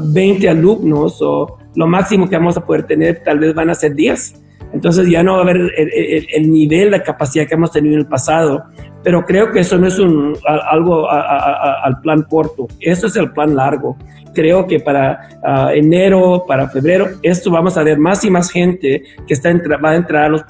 20 0.00 0.48
ah, 0.48 0.50
alumnos 0.50 1.20
o 1.22 1.58
lo 1.74 1.86
máximo 1.86 2.28
que 2.28 2.36
vamos 2.36 2.56
a 2.56 2.64
poder 2.64 2.84
tener, 2.84 3.22
tal 3.22 3.38
vez 3.38 3.54
van 3.54 3.70
a 3.70 3.74
ser 3.74 3.94
10. 3.94 4.42
Entonces 4.74 5.08
ya 5.08 5.22
no 5.22 5.32
va 5.34 5.38
a 5.38 5.42
haber 5.42 5.72
el, 5.76 6.52
nivel 6.52 6.90
de 6.90 7.02
capacidad 7.02 7.46
que 7.46 7.54
hemos 7.54 7.72
tenido 7.72 7.94
en 7.94 8.00
el 8.00 8.06
pasado. 8.06 8.64
Pero 9.02 9.24
creo 9.24 9.50
que 9.50 9.60
eso 9.60 9.78
no 9.78 9.86
es 9.86 9.98
un, 9.98 10.36
algo 10.70 11.08
al 11.10 12.00
plan 12.02 12.22
corto, 12.28 12.66
eso 12.80 13.06
es 13.06 13.16
el 13.16 13.32
plan 13.32 13.54
largo 13.54 13.96
creo 14.34 14.66
que 14.66 14.80
para 14.80 15.28
ah, 15.44 15.70
enero, 15.74 16.44
para 16.46 16.68
febrero, 16.68 17.08
esto 17.22 17.50
vamos 17.50 17.76
a 17.76 17.82
ver 17.82 17.98
más 17.98 18.24
y 18.24 18.30
más 18.30 18.50
gente 18.50 19.02
que 19.26 19.34
está 19.34 19.50
va 19.82 19.90
a 19.90 19.96
entrar 19.96 20.24
a 20.24 20.28
los, 20.28 20.44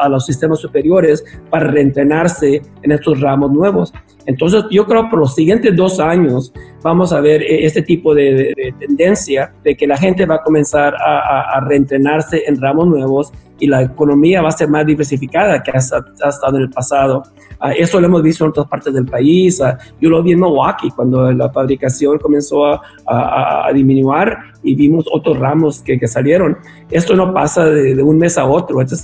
a, 0.00 0.08
los 0.08 0.26
sistemas 0.26 0.58
superiores 0.58 1.24
para 1.48 1.68
reentrenarse 1.68 2.62
en 2.82 2.92
estos 2.92 3.20
ramos 3.20 3.52
nuevos. 3.52 3.92
Entonces, 4.30 4.64
yo 4.70 4.86
creo 4.86 5.02
que 5.02 5.10
por 5.10 5.18
los 5.18 5.34
siguientes 5.34 5.74
dos 5.74 5.98
años 5.98 6.52
vamos 6.84 7.12
a 7.12 7.20
ver 7.20 7.42
eh, 7.42 7.66
este 7.66 7.82
tipo 7.82 8.14
de, 8.14 8.54
tendencia 8.78 9.52
de 9.64 9.76
que 9.76 9.88
la 9.88 9.96
gente 9.96 10.24
va 10.24 10.36
a 10.36 10.42
comenzar 10.42 10.94
a, 10.94 11.56
a, 11.56 11.60
reentrenarse 11.60 12.44
en 12.46 12.60
ramos 12.60 12.86
nuevos 12.86 13.32
y 13.58 13.66
la 13.66 13.82
economía 13.82 14.40
va 14.40 14.50
a 14.50 14.52
ser 14.52 14.68
más 14.68 14.86
diversificada 14.86 15.60
que 15.64 15.72
ha, 15.72 15.78
estado 15.78 16.56
en 16.56 16.62
el 16.62 16.70
pasado. 16.70 17.24
Uh, 17.60 17.72
eso 17.76 18.00
lo 18.00 18.06
hemos 18.06 18.22
visto 18.22 18.44
en 18.44 18.50
otras 18.50 18.68
partes 18.68 18.94
del 18.94 19.04
país. 19.04 19.60
Uh, 19.60 19.76
yo 20.00 20.10
lo 20.10 20.22
vi 20.22 20.30
en 20.30 20.40
Milwaukee 20.40 20.92
cuando 20.94 21.30
la 21.32 21.50
fabricación 21.50 22.18
comenzó 22.18 22.66
a, 22.66 22.80
a, 23.06 23.72
disminuir 23.72 24.36
y 24.62 24.76
vimos 24.76 25.06
otros 25.12 25.38
ramos 25.40 25.80
que, 25.80 25.98
que, 25.98 26.06
salieron. 26.06 26.56
Esto 26.88 27.16
no 27.16 27.34
pasa 27.34 27.64
de, 27.64 28.00
un 28.00 28.16
mes 28.16 28.38
a 28.38 28.46
otro. 28.46 28.80
Eso, 28.80 28.96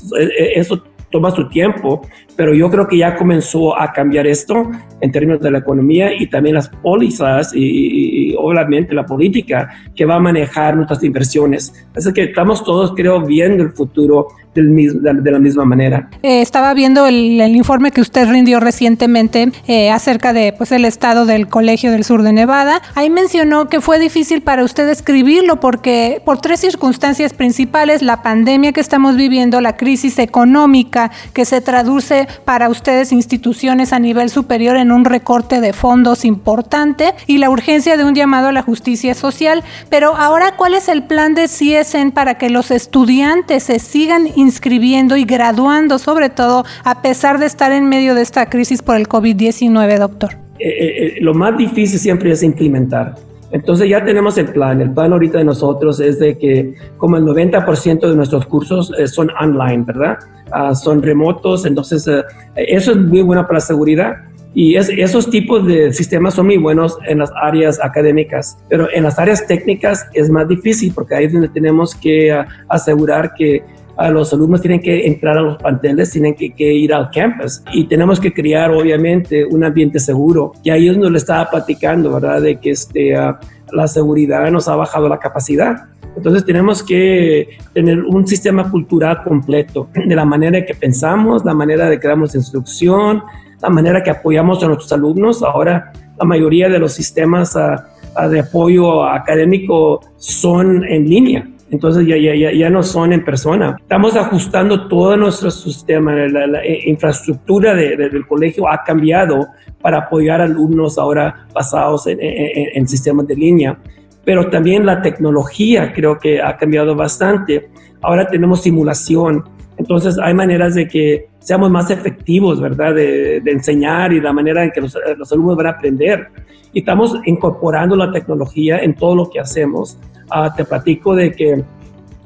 eso 0.54 0.82
toma 1.10 1.30
su 1.30 1.48
tiempo, 1.48 2.02
pero 2.36 2.54
yo 2.54 2.70
creo 2.70 2.86
que 2.86 2.98
ya 2.98 3.16
comenzó 3.16 3.78
a 3.78 3.92
cambiar 3.92 4.26
esto 4.26 4.70
en 5.00 5.12
términos 5.12 5.40
de 5.40 5.50
la 5.50 5.58
economía 5.58 6.12
y 6.14 6.26
también 6.28 6.54
las 6.54 6.68
pólizas 6.68 7.52
y, 7.54 8.34
obviamente 8.38 8.94
la 8.94 9.06
política 9.06 9.68
que 9.94 10.04
va 10.04 10.16
a 10.16 10.20
manejar 10.20 10.76
nuestras 10.76 11.02
inversiones. 11.02 11.72
Así 11.94 12.12
que 12.12 12.24
estamos 12.24 12.64
todos, 12.64 12.92
creo, 12.94 13.24
viendo 13.24 13.62
el 13.62 13.72
futuro 13.72 14.28
de 14.54 15.30
la 15.30 15.38
misma 15.38 15.66
manera. 15.66 16.08
Eh, 16.22 16.40
estaba 16.40 16.72
viendo 16.72 17.06
el, 17.06 17.54
informe 17.54 17.90
que 17.90 18.00
usted 18.00 18.26
rindió 18.28 18.58
recientemente 18.58 19.50
eh, 19.66 19.90
acerca 19.90 20.32
de 20.32 20.54
pues 20.56 20.72
el 20.72 20.86
estado 20.86 21.26
del 21.26 21.46
Colegio 21.46 21.90
del 21.90 22.04
Sur 22.04 22.22
de 22.22 22.32
Nevada. 22.32 22.80
Ahí 22.94 23.10
mencionó 23.10 23.68
que 23.68 23.82
fue 23.82 23.98
difícil 23.98 24.40
para 24.40 24.64
usted 24.64 24.88
escribirlo 24.88 25.60
porque 25.60 26.22
por 26.24 26.40
tres 26.40 26.60
circunstancias 26.60 27.34
principales, 27.34 28.00
la 28.00 28.22
pandemia 28.22 28.72
que 28.72 28.80
estamos 28.80 29.16
viviendo, 29.16 29.60
la 29.60 29.76
crisis 29.76 30.18
económica 30.18 30.95
que 31.32 31.44
se 31.44 31.60
traduce 31.60 32.28
para 32.44 32.68
ustedes 32.68 33.12
instituciones 33.12 33.92
a 33.92 33.98
nivel 33.98 34.30
superior 34.30 34.76
en 34.76 34.92
un 34.92 35.04
recorte 35.04 35.60
de 35.60 35.72
fondos 35.72 36.24
importante 36.24 37.14
y 37.26 37.38
la 37.38 37.50
urgencia 37.50 37.96
de 37.96 38.04
un 38.04 38.14
llamado 38.14 38.48
a 38.48 38.52
la 38.52 38.62
justicia 38.62 39.14
social. 39.14 39.62
Pero 39.88 40.16
ahora, 40.16 40.56
¿cuál 40.56 40.74
es 40.74 40.88
el 40.88 41.04
plan 41.04 41.34
de 41.34 41.46
CSN 41.46 42.12
para 42.12 42.38
que 42.38 42.50
los 42.50 42.70
estudiantes 42.70 43.64
se 43.64 43.78
sigan 43.78 44.28
inscribiendo 44.36 45.16
y 45.16 45.24
graduando, 45.24 45.98
sobre 45.98 46.30
todo 46.30 46.64
a 46.84 47.02
pesar 47.02 47.38
de 47.38 47.46
estar 47.46 47.72
en 47.72 47.88
medio 47.88 48.14
de 48.14 48.22
esta 48.22 48.46
crisis 48.46 48.82
por 48.82 48.96
el 48.96 49.08
COVID-19, 49.08 49.98
doctor? 49.98 50.36
Eh, 50.58 50.68
eh, 50.68 51.06
eh, 51.06 51.14
lo 51.20 51.34
más 51.34 51.56
difícil 51.56 51.98
siempre 51.98 52.32
es 52.32 52.42
implementar. 52.42 53.14
Entonces 53.50 53.88
ya 53.88 54.04
tenemos 54.04 54.36
el 54.38 54.46
plan. 54.46 54.80
El 54.80 54.92
plan 54.92 55.12
ahorita 55.12 55.38
de 55.38 55.44
nosotros 55.44 56.00
es 56.00 56.18
de 56.18 56.36
que 56.36 56.74
como 56.98 57.16
el 57.16 57.24
90% 57.24 58.08
de 58.08 58.16
nuestros 58.16 58.46
cursos 58.46 58.92
son 59.06 59.30
online, 59.40 59.84
¿verdad? 59.84 60.18
Ah, 60.50 60.74
son 60.74 61.02
remotos, 61.02 61.66
entonces 61.66 62.08
eso 62.54 62.92
es 62.92 62.96
muy 62.96 63.22
bueno 63.22 63.42
para 63.42 63.54
la 63.54 63.60
seguridad. 63.60 64.16
Y 64.54 64.76
esos 64.76 65.28
tipos 65.28 65.66
de 65.66 65.92
sistemas 65.92 66.32
son 66.32 66.46
muy 66.46 66.56
buenos 66.56 66.96
en 67.06 67.18
las 67.18 67.30
áreas 67.42 67.78
académicas, 67.78 68.56
pero 68.70 68.88
en 68.90 69.02
las 69.02 69.18
áreas 69.18 69.46
técnicas 69.46 70.06
es 70.14 70.30
más 70.30 70.48
difícil 70.48 70.92
porque 70.94 71.14
ahí 71.14 71.26
es 71.26 71.32
donde 71.34 71.50
tenemos 71.50 71.94
que 71.94 72.32
ah, 72.32 72.46
asegurar 72.70 73.34
que 73.34 73.62
a 73.96 74.10
los 74.10 74.32
alumnos 74.32 74.60
tienen 74.60 74.80
que 74.80 75.06
entrar 75.06 75.38
a 75.38 75.40
los 75.40 75.56
planteles, 75.56 76.10
tienen 76.10 76.34
que, 76.34 76.52
ir 76.58 76.92
al 76.92 77.10
campus 77.10 77.62
y 77.72 77.84
tenemos 77.84 78.20
que 78.20 78.32
crear 78.32 78.70
obviamente 78.70 79.44
un 79.44 79.64
ambiente 79.64 79.98
seguro. 79.98 80.52
Y 80.62 80.70
ahí 80.70 80.88
es 80.88 80.94
donde 80.94 81.10
le 81.10 81.18
estaba 81.18 81.48
platicando, 81.48 82.12
¿verdad? 82.12 82.42
De 82.42 82.56
que 82.56 82.70
este, 82.70 83.18
uh, 83.18 83.34
la 83.72 83.88
seguridad 83.88 84.50
nos 84.50 84.68
ha 84.68 84.76
bajado 84.76 85.08
la 85.08 85.18
capacidad. 85.18 85.76
Entonces 86.14 86.44
tenemos 86.44 86.82
que 86.82 87.58
tener 87.72 88.00
un 88.00 88.26
sistema 88.26 88.70
cultural 88.70 89.22
completo 89.22 89.88
de 89.94 90.14
la 90.14 90.24
manera 90.24 90.64
que 90.64 90.74
pensamos, 90.74 91.44
la 91.44 91.54
manera 91.54 91.88
de 91.88 91.98
que 91.98 92.08
damos 92.08 92.34
instrucción, 92.34 93.22
la 93.60 93.68
manera 93.68 94.02
que 94.02 94.10
apoyamos 94.10 94.62
a 94.62 94.66
nuestros 94.66 94.92
alumnos. 94.92 95.42
Ahora 95.42 95.92
la 96.18 96.24
mayoría 96.24 96.68
de 96.68 96.78
los 96.78 96.92
sistemas 96.92 97.56
uh, 97.56 98.28
de 98.28 98.40
apoyo 98.40 99.04
académico 99.04 100.00
son 100.16 100.84
en 100.84 101.08
línea 101.08 101.48
entonces 101.70 102.06
ya, 102.06 102.16
ya, 102.16 102.52
ya, 102.52 102.70
no 102.70 102.82
son 102.82 103.12
en 103.12 103.24
persona. 103.24 103.76
Estamos 103.80 104.16
ajustando 104.16 104.86
todo 104.88 105.16
nuestro 105.16 105.50
sistema, 105.50 106.14
la, 106.14 106.60
infraestructura 106.66 107.74
del 107.74 108.26
colegio 108.26 108.68
ha 108.68 108.84
cambiado 108.84 109.46
para 109.80 109.98
apoyar 109.98 110.40
alumnos 110.40 110.98
ahora 110.98 111.46
basados 111.52 112.06
en, 112.06 112.18
en, 112.20 112.88
sistemas 112.88 113.26
de 113.26 113.34
línea, 113.34 113.78
pero 114.24 114.48
también 114.48 114.86
la 114.86 115.02
tecnología 115.02 115.92
creo 115.92 116.18
que 116.18 116.40
ha 116.40 116.56
cambiado 116.56 116.94
bastante. 116.94 117.68
Ahora 118.02 118.26
tenemos 118.26 118.62
simulación 118.62 119.44
Entonces 119.78 120.18
hay 120.22 120.34
maneras 120.34 120.74
de 120.74 120.86
que 120.88 121.28
seamos 121.46 121.70
más 121.70 121.88
efectivos, 121.92 122.60
¿verdad? 122.60 122.92
De, 122.92 123.36
enseñar 123.46 124.12
y 124.12 124.20
la 124.20 124.32
manera 124.32 124.64
en 124.64 124.72
que 124.72 124.80
los, 124.80 124.98
los, 125.16 125.30
alumnos 125.30 125.56
van 125.56 125.66
a 125.66 125.70
aprender. 125.70 126.26
Y 126.72 126.80
estamos 126.80 127.14
incorporando 127.24 127.94
la 127.94 128.10
tecnología 128.10 128.78
en 128.78 128.96
todo 128.96 129.14
lo 129.14 129.30
que 129.30 129.38
hacemos. 129.38 129.96
Ah, 130.28 130.52
te 130.52 130.64
platico 130.64 131.14
de 131.14 131.30
que 131.30 131.62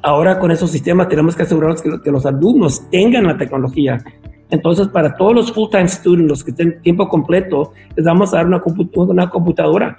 ahora 0.01 0.39
con 0.39 0.51
esos 0.51 0.71
sistemas 0.71 1.09
tenemos 1.09 1.37
que 1.37 1.43
asegurarnos 1.43 1.83
que, 1.83 2.01
que 2.03 2.11
los 2.11 2.25
alumnos 2.25 2.89
tengan 2.91 3.27
la 3.27 3.37
tecnología. 3.37 4.03
Entonces, 4.49 4.89
para 4.89 5.15
todos 5.15 5.35
los 5.35 5.53
full-time 5.53 5.89
students, 5.89 6.27
los 6.27 6.43
que 6.43 6.53
tienen 6.53 6.81
tiempo 6.81 7.07
completo, 7.07 7.73
les 7.97 8.07
vamos 8.07 8.33
a 8.33 8.39
dar 8.39 8.47
una, 8.47 8.61
computadora 8.61 9.99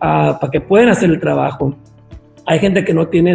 ah, 0.00 0.38
para 0.40 0.50
que 0.50 0.62
puedan 0.62 0.88
hacer 0.88 1.10
el 1.10 1.20
trabajo. 1.20 1.76
Hay 2.46 2.58
gente 2.58 2.86
que 2.86 2.94
no 2.94 3.06
tiene 3.06 3.34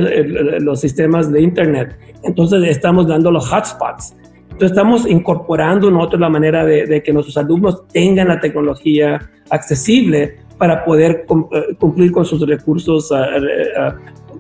los 0.62 0.82
sistemas 0.82 1.32
de 1.32 1.44
Internet, 1.44 1.96
entonces 2.24 2.64
estamos 2.64 3.08
dando 3.08 3.30
los 3.30 3.54
hotspots. 3.54 4.16
Entonces 4.58 4.76
estamos 4.76 5.08
incorporando 5.08 5.92
nosotros 5.92 6.20
la 6.20 6.30
manera 6.30 6.66
de, 6.66 7.04
que 7.04 7.14
nuestros 7.14 7.38
alumnos 7.38 7.88
tengan 7.90 8.30
la 8.30 8.40
tecnología 8.40 9.30
accesible 9.52 10.40
para 10.58 10.84
poder 10.84 11.28
eh, 11.52 11.76
cumplir 11.78 12.12
con 12.12 12.26
sus 12.26 12.42
recursos, 12.42 13.14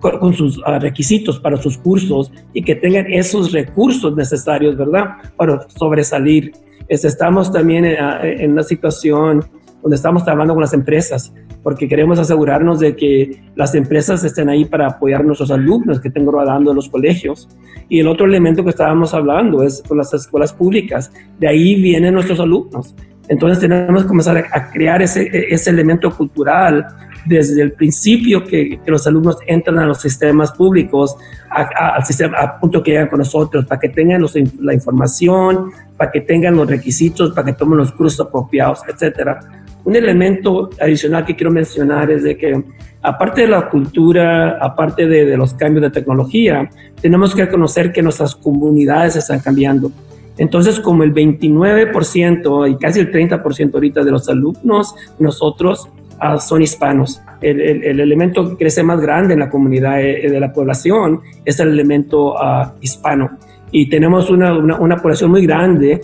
con 0.02 0.34
sus 0.34 0.60
requisitos 0.80 1.40
para 1.40 1.58
sus 1.58 1.78
cursos 1.78 2.32
y 2.52 2.64
que 2.64 2.74
tengan 2.74 3.06
esos 3.14 3.52
recursos 3.52 4.16
necesarios, 4.16 4.76
¿verdad? 4.76 5.18
Para 5.36 5.68
sobresalir. 5.70 6.52
Estamos 6.88 7.52
también 7.52 7.86
eh, 7.86 7.98
en 8.24 8.54
una 8.54 8.64
situación 8.64 9.46
donde 9.88 9.96
estamos 9.96 10.26
trabajando 10.26 10.54
con 10.54 10.62
las 10.62 10.74
empresas 10.74 11.34
porque 11.64 11.88
queremos 11.88 12.20
asegurarnos 12.20 12.80
de 12.80 12.96
que 12.96 13.42
las 13.56 13.76
empresas 13.76 14.24
estén 14.24 14.50
ahí 14.50 14.66
para 14.66 14.88
apoyar 14.88 15.22
a 15.22 15.24
nuestros 15.24 15.52
alumnos 15.52 16.00
que 16.00 16.08
estén 16.08 16.26
graduando 16.26 16.72
en 16.72 16.78
los 16.78 16.88
colegios. 16.88 17.50
Y 17.90 18.00
el 18.00 18.08
otro 18.08 18.26
elemento 18.26 18.64
que 18.64 18.70
estábamos 18.70 19.14
hablando 19.14 19.64
es 19.64 19.84
con 19.86 19.98
las 19.98 20.14
escuelas 20.14 20.54
públicas. 20.54 21.12
De 21.40 21.48
ahí 21.48 21.82
vienen 21.82 22.14
nuestros 22.14 22.40
alumnos. 22.40 22.96
Entonces 23.28 23.60
tenemos 23.60 24.04
que 24.04 24.08
comenzar 24.08 24.38
a, 24.38 24.72
crear 24.72 25.02
ese, 25.02 25.30
ese, 25.50 25.70
elemento 25.70 26.10
cultural 26.10 26.88
desde 27.26 27.62
el 27.62 27.74
principio 27.74 28.46
que, 28.46 28.80
que, 28.80 28.90
los 28.90 29.06
alumnos 29.06 29.38
entran 29.46 29.80
a 29.80 29.86
los 29.86 30.00
sistemas 30.00 30.54
públicos, 30.54 31.18
al 31.50 32.06
sistema, 32.06 32.38
a 32.38 32.58
punto 32.58 32.82
que 32.82 32.92
llegan 32.92 33.10
con 33.10 33.20
nosotros, 33.20 33.66
para 33.66 33.82
que 33.82 33.90
tengan 33.90 34.22
los, 34.22 34.36
la 34.62 34.74
información, 34.74 35.72
para 35.98 36.12
que 36.12 36.22
tengan 36.22 36.56
los 36.56 36.70
requisitos, 36.70 37.32
para 37.32 37.48
que 37.48 37.54
tomen 37.54 37.80
los 37.80 37.92
cursos 37.92 38.26
apropiados, 38.26 38.80
etcétera 38.88 39.42
un 39.84 39.96
elemento 39.96 40.70
adicional 40.80 41.26
que 41.26 41.36
quiero 41.36 41.52
mencionar 41.52 42.12
es 42.12 42.24
de 42.24 42.38
que 42.38 42.64
aparte 43.02 43.42
de 43.42 43.48
la 43.48 43.70
cultura, 43.70 44.58
aparte 44.60 45.08
de, 45.08 45.38
los 45.38 45.54
cambios 45.54 45.84
de 45.84 45.90
tecnología, 45.92 46.70
tenemos 47.02 47.34
que 47.34 47.46
reconocer 47.46 47.92
que 47.92 48.02
nuestras 48.02 48.36
comunidades 48.36 49.16
están 49.16 49.40
cambiando. 49.40 49.92
Entonces, 50.38 50.80
como 50.80 51.04
el 51.04 51.14
29% 51.14 52.70
y 52.70 52.76
casi 52.76 53.00
el 53.00 53.12
30% 53.12 53.74
ahorita 53.74 54.04
de 54.04 54.12
los 54.12 54.28
alumnos, 54.30 54.94
nosotros 55.20 55.90
ah, 56.20 56.38
son 56.38 56.62
hispanos. 56.62 57.22
El, 57.42 58.00
elemento 58.00 58.50
que 58.50 58.58
crece 58.58 58.84
más 58.84 59.00
grande 59.00 59.34
en 59.34 59.40
la 59.40 59.50
comunidad 59.50 60.02
eh, 60.02 60.30
de 60.30 60.40
la 60.40 60.52
población 60.52 61.22
es 61.46 61.60
el 61.60 61.70
elemento 61.70 62.38
ah, 62.38 62.74
hispano. 62.82 63.38
Y 63.72 63.90
tenemos 63.90 64.30
una, 64.30 64.54
una 64.54 64.98
población 64.98 65.32
muy 65.32 65.46
grande 65.46 66.02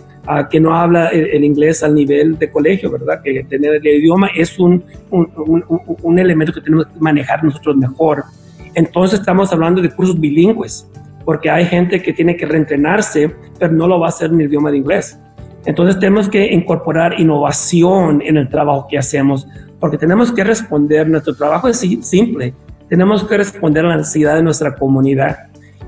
que 0.50 0.60
no 0.60 0.74
habla 0.74 1.08
el, 1.10 1.44
inglés 1.44 1.84
al 1.84 1.96
nivel 1.96 2.38
de 2.38 2.50
colegio, 2.50 2.90
¿verdad? 2.92 3.22
Que 3.24 3.44
tener 3.44 3.76
el 3.76 3.86
idioma 3.86 4.30
es 4.36 4.58
un, 4.58 4.84
un, 5.12 5.64
un, 6.02 6.20
elemento 6.20 6.54
que 6.54 6.62
tenemos 6.62 6.86
que 6.86 7.00
manejar 7.00 7.44
nosotros 7.44 7.76
mejor. 7.76 8.24
Entonces 8.74 9.20
estamos 9.20 9.52
hablando 9.52 9.82
de 9.82 9.90
cursos 9.90 10.20
bilingües, 10.20 10.90
porque 11.26 11.50
hay 11.50 11.66
gente 11.66 12.02
que 12.02 12.14
tiene 12.14 12.38
que 12.38 12.46
reentrenarse, 12.46 13.34
pero 13.60 13.74
no 13.74 13.88
lo 13.88 14.00
va 14.00 14.08
a 14.08 14.10
hacer 14.10 14.32
en 14.32 14.42
el 14.42 14.48
idioma 14.48 14.72
de 14.72 14.78
inglés. 14.78 15.20
Entonces 15.66 16.00
tenemos 16.00 16.30
que 16.30 16.54
incorporar 16.54 17.20
innovación 17.20 18.22
en 18.22 18.38
el 18.38 18.50
trabajo 18.50 18.88
que 18.90 18.98
hacemos, 18.98 19.48
porque 19.80 19.98
tenemos 19.98 20.32
que 20.32 20.44
responder, 20.44 21.10
nuestro 21.10 21.36
trabajo 21.36 21.68
es 21.68 21.80
simple, 22.02 22.54
tenemos 22.90 23.24
que 23.24 23.38
responder 23.38 23.86
a 23.86 23.90
la 23.90 23.98
necesidad 23.98 24.36
de 24.36 24.44
nuestra 24.44 24.76
comunidad 24.76 25.48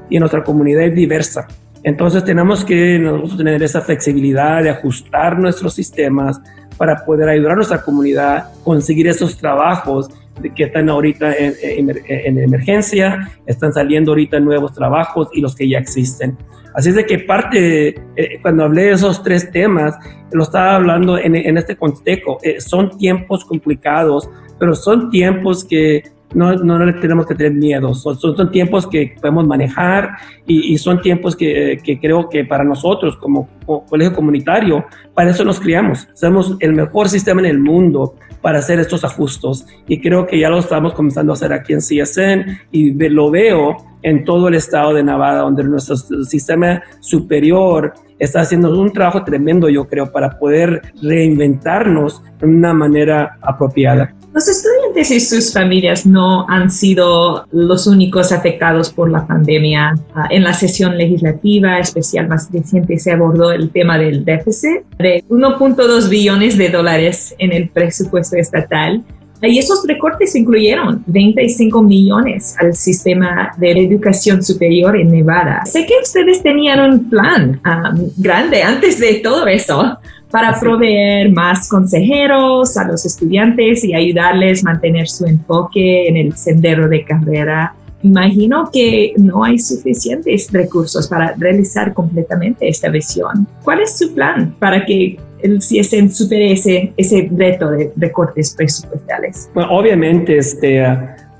y 0.09 0.19
nuestra 0.19 0.43
comunidad 0.43 0.83
es 0.83 0.95
diversa. 0.95 1.47
Entonces 1.85 2.25
tenemos 2.25 2.65
que 2.65 2.97
nosotros 2.97 3.37
tener 3.37 3.61
esa 3.61 3.79
flexibilidad 3.79 4.63
de 4.63 4.71
ajustar 4.71 5.37
nuestros 5.37 5.75
sistemas 5.75 6.41
para 6.77 7.05
poder 7.05 7.29
ayudar 7.29 7.51
a 7.51 7.55
nuestra 7.57 7.83
comunidad 7.83 8.37
a 8.37 8.51
conseguir 8.63 9.07
esos 9.07 9.37
trabajos 9.37 10.09
que 10.55 10.63
están 10.63 10.89
ahorita 10.89 11.35
en, 11.37 12.39
emergencia, 12.39 13.31
están 13.45 13.71
saliendo 13.71 14.11
ahorita 14.11 14.39
nuevos 14.39 14.73
trabajos 14.73 15.29
y 15.33 15.41
los 15.41 15.55
que 15.55 15.69
ya 15.69 15.77
existen. 15.77 16.35
Así 16.73 16.89
es 16.89 16.95
de 16.95 17.05
que 17.05 17.19
parte, 17.19 17.89
eh, 17.89 18.39
cuando 18.41 18.63
hablé 18.63 18.85
de 18.85 18.91
esos 18.93 19.21
tres 19.21 19.51
temas, 19.51 19.95
lo 20.31 20.41
estaba 20.41 20.77
hablando 20.77 21.19
en, 21.19 21.35
este 21.55 21.75
contexto. 21.75 22.39
Eh, 22.41 22.59
son 22.59 22.97
tiempos 22.97 23.45
complicados, 23.45 24.27
pero 24.59 24.73
son 24.73 25.11
tiempos 25.11 25.63
que 25.63 26.01
no, 26.33 26.53
no, 26.55 26.85
le 26.85 26.93
tenemos 26.93 27.25
que 27.25 27.35
tener 27.35 27.53
miedo. 27.53 27.93
Son, 27.93 28.17
son, 28.17 28.51
tiempos 28.51 28.87
que 28.87 29.15
podemos 29.19 29.47
manejar 29.47 30.17
y, 30.45 30.77
son 30.77 31.01
tiempos 31.01 31.35
que, 31.35 31.79
que, 31.83 31.99
creo 31.99 32.29
que 32.29 32.43
para 32.43 32.63
nosotros 32.63 33.15
como, 33.17 33.47
colegio 33.87 34.13
comunitario, 34.13 34.85
para 35.13 35.31
eso 35.31 35.43
nos 35.45 35.59
criamos. 35.59 36.07
Somos 36.13 36.55
el 36.59 36.73
mejor 36.73 37.09
sistema 37.09 37.41
en 37.41 37.47
el 37.47 37.59
mundo 37.59 38.15
para 38.41 38.59
hacer 38.59 38.79
estos 38.79 39.03
ajustes 39.03 39.65
y 39.87 40.01
creo 40.01 40.27
que 40.27 40.39
ya 40.39 40.49
lo 40.49 40.59
estamos 40.59 40.93
comenzando 40.93 41.33
a 41.33 41.35
hacer 41.35 41.53
aquí 41.53 41.73
en 41.73 41.79
CSN 41.79 42.59
y 42.71 42.93
lo 43.09 43.31
veo 43.31 43.77
en 44.03 44.23
todo 44.23 44.49
el 44.49 44.53
estado 44.53 44.93
de 44.93 45.03
Nevada, 45.03 45.41
donde 45.41 45.63
nuestro 45.63 45.95
sistema 45.95 46.83
superior 46.99 47.93
está 48.19 48.41
haciendo 48.41 48.79
un 48.79 48.93
trabajo 48.93 49.23
tremendo, 49.23 49.67
yo 49.67 49.87
creo, 49.87 50.11
para 50.11 50.37
poder 50.37 50.81
reinventarnos 51.01 52.21
de 52.39 52.45
una 52.45 52.73
manera 52.73 53.37
apropiada. 53.41 54.13
Los 54.35 54.49
estudiantes 54.49 55.11
y 55.11 55.21
sus 55.21 55.53
familias 55.53 56.05
no 56.05 56.45
han 56.49 56.69
sido 56.69 57.47
los 57.53 57.87
únicos 57.87 58.33
afectados 58.33 58.89
por 58.91 59.09
la 59.09 59.25
pandemia. 59.25 59.95
Ah, 60.13 60.27
en 60.29 60.43
la 60.43 60.53
sesión 60.53 60.97
legislativa 60.97 61.79
especial 61.79 62.27
más 62.27 62.51
reciente 62.51 62.99
se 62.99 63.13
abordó 63.13 63.53
el 63.53 63.69
tema 63.69 63.97
del 63.97 64.25
déficit 64.25 64.81
de 64.97 65.23
1.2 65.29 66.09
billones 66.09 66.57
de 66.57 66.67
dólares 66.67 67.33
en 67.37 67.53
el 67.53 67.69
presupuesto 67.69 68.35
estatal. 68.35 69.05
Y 69.41 69.57
esos 69.57 69.85
recortes 69.87 70.35
incluyeron 70.35 71.01
25 71.07 71.81
millones 71.81 72.57
al 72.59 72.75
sistema 72.75 73.53
de 73.57 73.71
educación 73.71 74.43
superior 74.43 74.97
en 74.97 75.13
Nevada. 75.13 75.65
Sé 75.65 75.85
que 75.85 75.93
ustedes 76.03 76.43
tenían 76.43 76.81
un 76.81 77.09
plan 77.09 77.61
ah, 77.63 77.93
grande 78.17 78.63
antes 78.63 78.99
de 78.99 79.13
todo 79.23 79.47
eso 79.47 79.97
para 80.35 80.59
proveer 80.59 81.31
más 81.31 81.69
consejeros 81.69 82.75
a 82.75 82.83
los 82.83 83.05
estudiantes 83.05 83.85
y 83.85 83.95
ayudarles 83.95 84.65
a 84.65 84.71
mantener 84.71 85.07
su 85.07 85.25
enfoque 85.25 86.09
en 86.09 86.17
el 86.17 86.35
sendero 86.35 86.89
de 86.89 87.05
carrera. 87.05 87.73
Imagino 88.03 88.69
que 88.69 89.13
no 89.15 89.45
hay 89.45 89.57
suficientes 89.57 90.51
recursos 90.51 91.07
para 91.07 91.33
realizar 91.37 91.93
completamente 91.93 92.67
esta 92.67 92.89
visión. 92.89 93.47
¿Cuál 93.63 93.79
es 93.79 93.97
su 93.97 94.13
plan 94.13 94.53
para 94.59 94.85
que 94.85 95.17
el 95.41 95.59
CSN 95.59 96.11
supere 96.11 96.51
ese, 96.51 96.91
ese 96.97 97.29
reto 97.33 97.71
de 97.71 97.93
recortes 97.95 98.53
presupuestales? 98.57 99.49
Bueno, 99.53 99.71
obviamente, 99.71 100.37
este, 100.37 100.83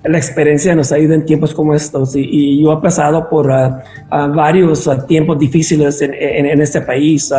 la 0.08 0.18
experiencia 0.18 0.76
nos 0.76 0.92
ido 0.92 1.14
en 1.14 1.26
tiempos 1.26 1.54
como 1.54 1.74
estos 1.74 2.16
y, 2.16 2.62
yo 2.62 2.74
he 2.74 2.82
pasado 2.82 3.28
por 3.30 3.52
ah, 3.52 3.84
ah, 4.10 4.28
varios 4.28 4.88
ah, 4.88 5.06
tiempos 5.06 5.40
difíciles 5.40 6.02
en, 6.02 6.14
en, 6.14 6.62
este 6.62 6.82
país. 6.82 7.34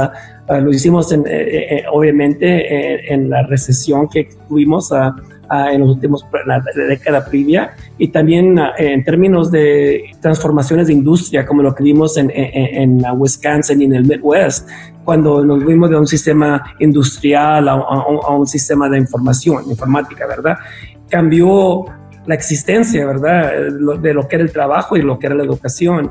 lo 0.49 0.71
hicimos 0.71 1.13
en, 1.13 1.21
eh, 1.27 1.77
eh, 1.79 1.85
obviamente 1.93 3.13
en, 3.13 3.31
la 3.31 3.43
recesión 3.45 4.09
que 4.09 4.29
tuvimos 4.49 4.91
en 4.93 5.81
los 5.81 5.91
últimos, 5.91 6.27
la, 6.47 6.63
década 6.89 7.25
previa 7.25 7.75
y 7.99 8.09
también 8.09 8.59
en 8.79 9.05
términos 9.05 9.51
de 9.51 10.11
transformaciones 10.21 10.89
de 10.89 10.93
industria 10.93 11.47
como 11.47 11.63
lo 11.63 11.73
que 11.75 11.85
vimos 11.85 12.17
en, 12.17 13.03
Wisconsin 13.17 13.81
y 13.81 13.85
en 13.85 13.95
el 13.95 14.05
Midwest 14.05 14.69
cuando 15.05 15.45
nos 15.45 15.65
vimos 15.65 15.89
de 15.89 15.97
un 15.97 16.07
sistema 16.07 16.75
industrial 16.81 17.69
a, 17.69 17.75
a 17.75 18.31
un 18.35 18.47
sistema 18.47 18.89
de 18.89 18.99
información, 18.99 19.63
informática, 19.71 20.27
¿verdad? 20.27 20.57
Cambió 21.09 21.87
la 22.27 22.35
existencia, 22.35 23.07
¿verdad? 23.07 23.53
De 24.01 24.15
lo 24.15 24.29
que 24.29 24.37
era 24.37 24.45
el 24.45 24.53
trabajo 24.53 24.97
y 24.97 25.03
lo 25.03 25.19
que 25.19 25.27
era 25.27 25.35
la 25.35 25.45
educación. 25.45 26.11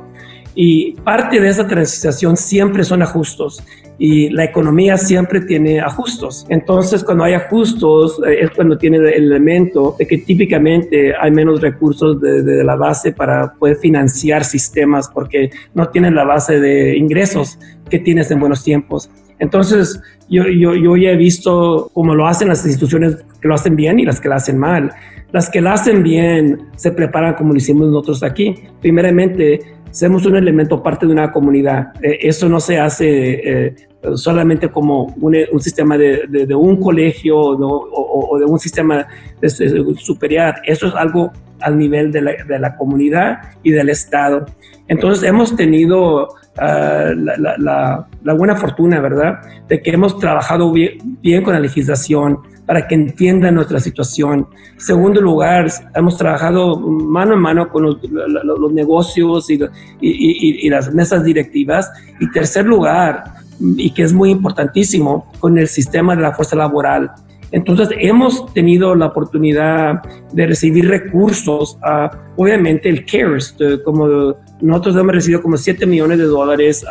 Y 0.56 0.93
parte 1.01 1.39
de 1.39 1.49
esa 1.49 1.67
transición 1.67 2.38
siempre 2.38 2.86
son 2.86 3.01
ajustos 3.01 3.62
y 3.97 4.30
la 4.30 4.45
economía 4.45 4.97
siempre 4.97 5.41
tiene 5.41 5.80
ajustos. 5.80 6.45
Entonces, 6.49 7.04
cuando 7.04 7.25
hay 7.25 7.34
ajustos, 7.34 8.21
eh, 8.25 8.39
es 8.41 8.51
cuando 8.51 8.78
tiene 8.78 8.97
el 8.97 9.06
elemento 9.06 9.95
de 9.97 10.08
que 10.08 10.17
típicamente 10.19 11.13
hay 11.15 11.32
menos 11.32 11.62
recursos 11.62 12.19
de, 12.21 12.63
la 12.63 12.75
base 12.75 13.12
para 13.12 13.54
poder 13.54 13.78
financiar 13.78 14.43
sistemas 14.43 15.10
porque 15.10 15.49
no 15.73 15.89
tienen 15.89 16.15
la 16.15 16.23
base 16.23 16.60
de 16.60 16.97
ingresos 16.97 17.60
que 17.89 17.99
tienes 17.99 18.32
en 18.32 18.39
buenos 18.39 18.63
tiempos. 18.63 19.10
Entonces, 19.39 19.99
yo, 20.30 20.45
yo, 20.47 20.73
yo 20.73 20.95
ya 20.95 21.12
he 21.12 21.17
visto 21.17 21.91
cómo 21.93 22.15
lo 22.15 22.28
hacen 22.28 22.47
las 22.47 22.65
instituciones 22.65 23.17
que 23.41 23.47
lo 23.47 23.56
hacen 23.56 23.75
bien 23.75 23.99
y 23.99 24.06
las 24.06 24.19
que 24.19 24.30
lo 24.30 24.36
hacen 24.36 24.58
mal. 24.58 24.91
Las 25.35 25.49
que 25.49 25.59
la 25.59 25.73
hacen 25.73 26.01
bien 26.01 26.69
se 26.77 26.93
preparan 26.93 27.33
como 27.33 27.51
lo 27.51 27.57
hicimos 27.57 27.89
nosotros 27.89 28.23
aquí. 28.23 28.55
Primeramente, 28.79 29.59
somos 29.91 30.25
un 30.25 30.37
elemento 30.37 30.81
parte 30.81 31.05
de 31.05 31.11
una 31.11 31.29
comunidad. 31.29 31.91
Eh, 32.01 32.19
eso 32.21 32.47
no 32.47 32.61
se 32.61 32.79
hace 32.79 33.65
eh, 33.65 33.75
solamente 34.13 34.69
como 34.69 35.13
un, 35.19 35.35
sistema 35.59 35.97
de, 35.97 36.55
un 36.55 36.79
colegio 36.79 37.37
o, 37.37 38.39
de 38.39 38.45
un 38.45 38.57
sistema 38.57 39.05
superior. 39.97 40.55
Eso 40.65 40.87
es 40.87 40.95
algo 40.95 41.33
al 41.59 41.77
nivel 41.77 42.13
de 42.13 42.21
la, 42.21 42.77
comunidad 42.77 43.39
y 43.61 43.71
del 43.71 43.89
Estado. 43.89 44.45
Entonces 44.87 45.27
hemos 45.27 45.53
tenido 45.57 46.29
ah, 46.57 47.11
la, 47.13 48.07
buena 48.37 48.55
fortuna, 48.55 49.01
¿verdad?, 49.01 49.41
de 49.67 49.81
que 49.81 49.89
hemos 49.91 50.17
trabajado 50.17 50.71
bien, 50.71 51.43
con 51.43 51.53
la 51.53 51.59
legislación 51.59 52.37
para 52.65 52.88
que 52.88 52.95
entiendan 52.95 53.56
nuestra 53.56 53.80
situación. 53.80 54.47
Segundo 54.78 55.21
lugar, 55.21 55.67
hemos 55.93 56.17
trabajado 56.17 56.78
mano 56.80 57.34
en 57.34 57.39
mano 57.39 57.69
con 57.69 57.84
los, 57.84 58.73
negocios 58.73 59.49
y, 59.49 59.60
y, 60.01 60.69
las 60.69 60.93
mesas 60.93 61.23
directivas. 61.23 61.91
Y 62.19 62.30
tercer 62.32 62.65
lugar, 62.65 63.23
y 63.60 63.91
que 63.91 64.04
es 64.04 64.13
muy 64.13 64.32
importantísimo, 64.32 65.32
con 65.39 65.58
el 65.58 65.67
sistema 65.67 66.15
de 66.15 66.23
la 66.23 66.34
fuerza 66.34 66.56
laboral. 66.56 67.12
Entonces 67.51 67.89
hemos 67.99 68.51
tenido 68.54 68.95
la 68.95 69.08
oportunidad 69.08 70.01
de 70.34 70.47
recibir 70.47 70.89
recursos, 70.89 71.78
a, 71.84 72.12
obviamente 72.36 72.89
el 72.89 73.06
CARES, 73.06 73.56
como 73.84 74.36
nosotros 74.61 74.95
hemos 74.95 75.13
recibido 75.13 75.41
como 75.41 75.57
7 75.57 75.85
millones 75.85 76.17
de 76.17 76.25
dólares 76.25 76.85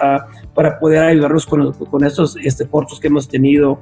para 0.54 0.78
poder 0.78 1.02
ayudarnos 1.02 1.46
con, 1.46 1.72
con 1.72 2.04
estos 2.04 2.36
este, 2.42 2.66
cortos 2.66 3.00
que 3.00 3.08
hemos 3.08 3.28
tenido. 3.28 3.78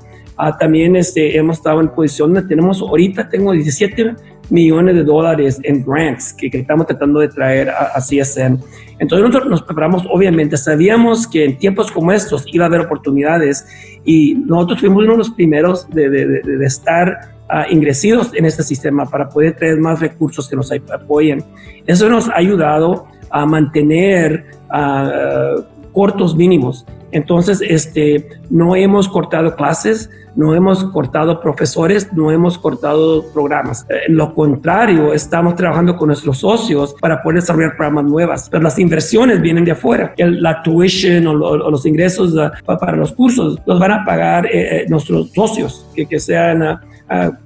también 0.58 0.96
este, 0.96 1.36
hemos 1.36 1.58
estado 1.58 1.80
en 1.80 1.88
posición 1.88 2.32
donde 2.32 2.48
tenemos, 2.48 2.80
ahorita 2.80 3.28
tengo 3.28 3.52
17 3.52 4.14
millones 4.50 4.94
de 4.94 5.04
dólares 5.04 5.58
en 5.62 5.84
grants 5.84 6.32
que, 6.32 6.50
estamos 6.52 6.86
tratando 6.86 7.20
de 7.20 7.28
traer 7.28 7.70
a, 7.70 7.92
a, 7.94 8.00
CSN. 8.00 8.58
Entonces 8.98 9.26
nosotros 9.26 9.50
nos 9.50 9.62
preparamos, 9.62 10.04
obviamente, 10.10 10.56
sabíamos 10.56 11.26
que 11.26 11.44
en 11.44 11.58
tiempos 11.58 11.90
como 11.90 12.12
estos 12.12 12.44
iba 12.52 12.64
a 12.64 12.68
haber 12.68 12.82
oportunidades 12.82 13.66
y 14.04 14.34
nosotros 14.34 14.80
fuimos 14.80 15.04
uno 15.04 15.12
de 15.12 15.18
los 15.18 15.30
primeros 15.30 15.88
de, 15.90 16.08
de, 16.08 16.26
de, 16.42 16.66
estar 16.66 17.34
uh, 17.50 17.72
en 17.72 18.44
este 18.44 18.62
sistema 18.62 19.06
para 19.06 19.28
poder 19.28 19.56
traer 19.56 19.78
más 19.78 20.00
recursos 20.00 20.48
que 20.48 20.54
nos 20.54 20.70
apoyen. 20.72 21.42
Eso 21.86 22.08
nos 22.08 22.28
ha 22.28 22.36
ayudado 22.36 23.06
a 23.32 23.46
mantener 23.46 24.46
uh, 24.70 25.62
cortos 25.92 26.36
mínimos. 26.36 26.86
Entonces, 27.12 27.60
este, 27.60 28.26
no 28.48 28.74
hemos 28.74 29.06
cortado 29.08 29.54
clases, 29.54 30.08
no 30.34 30.54
hemos 30.54 30.82
cortado 30.84 31.40
profesores, 31.40 32.10
no 32.14 32.30
hemos 32.30 32.56
cortado 32.56 33.30
programas. 33.32 33.84
Eh, 33.90 34.04
en 34.08 34.16
lo 34.16 34.34
contrario, 34.34 35.12
estamos 35.12 35.54
trabajando 35.54 35.96
con 35.96 36.06
nuestros 36.08 36.38
socios 36.38 36.94
para 37.00 37.22
poder 37.22 37.40
desarrollar 37.40 37.76
programas 37.76 38.06
nuevas, 38.06 38.48
pero 38.50 38.62
las 38.62 38.78
inversiones 38.78 39.42
vienen 39.42 39.64
de 39.66 39.72
afuera. 39.72 40.14
El, 40.16 40.42
la 40.42 40.62
tuition 40.62 41.26
o, 41.26 41.34
los 41.34 41.84
ingresos 41.84 42.32
uh, 42.32 42.50
para 42.78 42.96
los 42.96 43.12
cursos 43.12 43.58
los 43.66 43.78
van 43.78 43.92
a 43.92 44.04
pagar 44.06 44.46
eh, 44.46 44.50
eh, 44.82 44.86
nuestros 44.88 45.30
socios, 45.32 45.86
que, 45.94 46.06
que 46.06 46.18
sean... 46.18 46.62
Uh, 46.62 46.91